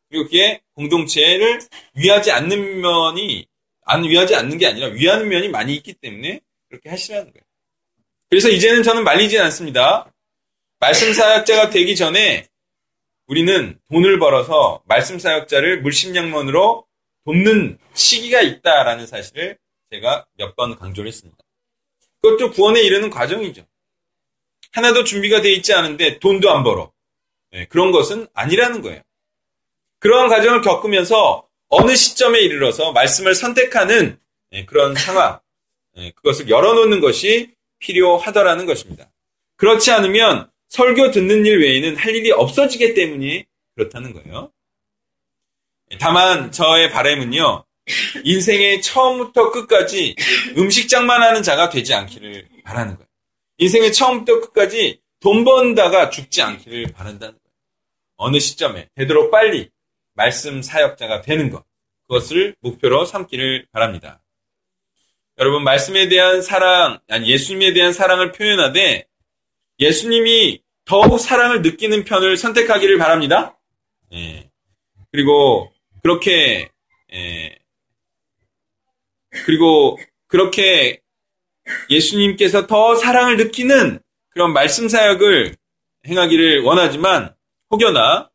그리고 0.09 0.25
그게 0.25 0.61
공동체를 0.75 1.61
위하지 1.95 2.33
않는 2.33 2.81
면이 2.81 3.47
안 3.85 4.05
위하지 4.05 4.35
않는 4.35 4.59
게 4.59 4.67
아니라 4.67 4.89
위하는 4.89 5.29
면이 5.29 5.49
많이 5.49 5.75
있기 5.77 5.95
때문에 5.95 6.41
그렇게 6.69 6.89
하시라는 6.89 7.33
거예요. 7.33 7.45
그래서 8.29 8.49
이제는 8.49 8.83
저는 8.83 9.05
말리지 9.05 9.39
않습니다. 9.39 10.13
말씀 10.81 11.13
사역자가 11.13 11.71
되기 11.71 11.95
전에 11.95 12.49
우리는 13.27 13.79
돈을 13.91 14.19
벌어서 14.19 14.83
말씀 14.87 15.19
사역자를 15.19 15.83
물심양면으로 15.83 16.87
돕는 17.25 17.79
시기가 17.95 18.41
있다라는 18.41 19.07
사실을 19.07 19.59
제가 19.91 20.27
몇 20.35 20.55
번 20.55 20.77
강조를 20.77 21.09
했습니다. 21.09 21.43
그것도 22.21 22.51
구원에 22.53 22.81
이르는 22.83 23.11
과정이죠. 23.11 23.65
하나도 24.73 25.05
준비가 25.05 25.41
돼 25.41 25.53
있지 25.53 25.73
않은데 25.73 26.19
돈도 26.19 26.51
안 26.51 26.63
벌어. 26.63 26.93
네, 27.51 27.67
그런 27.67 27.91
것은 27.93 28.27
아니라는 28.35 28.83
거예요. 28.83 29.01
그러한 30.01 30.29
과정을 30.29 30.61
겪으면서 30.61 31.49
어느 31.69 31.97
시점에 31.97 32.41
이르러서 32.41 32.93
말씀을 32.93 33.35
선택하는 33.35 34.19
네, 34.51 34.65
그런 34.65 34.95
상황, 34.95 35.41
네, 35.95 36.13
그것을 36.13 36.49
열어놓는 36.49 37.01
것이 37.01 37.55
필요하더라는 37.79 38.67
것입니다. 38.67 39.11
그렇지 39.57 39.91
않으면 39.91 40.51
설교 40.69 41.11
듣는 41.13 41.47
일 41.47 41.61
외에는 41.61 41.97
할 41.97 42.15
일이 42.15 42.31
없어지기 42.31 42.95
때문이 42.95 43.45
그렇다는 43.75 44.13
거예요. 44.13 44.53
다만 45.99 46.53
저의 46.53 46.91
바램은요. 46.91 47.65
인생의 48.25 48.83
처음부터 48.83 49.51
끝까지 49.51 50.15
음식장만 50.57 51.23
하는 51.23 51.43
자가 51.43 51.69
되지 51.69 51.95
않기를 51.95 52.49
바라는 52.65 52.97
거예요. 52.97 53.09
인생의 53.59 53.93
처음부터 53.93 54.41
끝까지 54.41 55.01
돈 55.21 55.45
번다가 55.45 56.11
죽지 56.11 56.43
않기를 56.43 56.93
바란다는 56.93 57.35
거예요. 57.35 57.55
어느 58.17 58.39
시점에 58.39 58.89
되도록 58.95 59.31
빨리 59.31 59.71
말씀 60.15 60.63
사역자가 60.63 61.23
되는 61.23 61.51
것 61.51 61.65
그것을 62.09 62.57
목표로 62.61 63.05
삼기를 63.05 63.67
바랍니다. 63.71 64.23
여러분 65.39 65.63
말씀에 65.63 66.09
대한 66.09 66.43
사랑, 66.43 66.99
아니 67.09 67.31
예수님에 67.31 67.73
대한 67.73 67.93
사랑을 67.93 68.33
표현하되 68.33 69.07
예수님이 69.79 70.63
더욱 70.85 71.19
사랑을 71.19 71.63
느끼는 71.63 72.05
편을 72.05 72.37
선택하기를 72.37 72.99
바랍니다. 72.99 73.57
예. 74.13 74.51
그리고 75.13 75.73
그렇게 76.03 76.71
예. 77.13 77.58
그리고 79.45 79.99
그렇게 80.27 81.01
예수님께서 81.91 82.67
더 82.67 82.95
사랑을 82.95 83.37
느끼는 83.37 84.01
그런 84.31 84.53
말씀 84.53 84.89
사역을 84.89 85.57
행하기를 86.07 86.63
원하지만 86.63 87.35
혹여나 87.71 88.31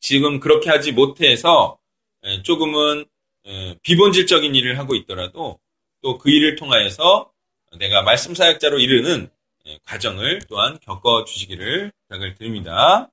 지금 0.00 0.40
그렇게 0.40 0.70
하지 0.70 0.92
못해서 0.92 1.78
예, 2.24 2.42
조금은 2.42 3.04
예, 3.46 3.76
비본질적인 3.82 4.54
일을 4.54 4.78
하고 4.78 4.94
있더라도 4.94 5.58
또 6.02 6.18
그 6.18 6.30
일을 6.30 6.56
통하여서 6.56 7.30
내가 7.78 8.02
말씀 8.02 8.34
사역자로 8.34 8.78
이르는 8.78 9.28
예, 9.66 9.78
과정을 9.84 10.40
또한 10.48 10.78
겪어 10.80 11.24
주시기를 11.24 11.92
부탁을 12.08 12.34
드립니다. 12.34 13.10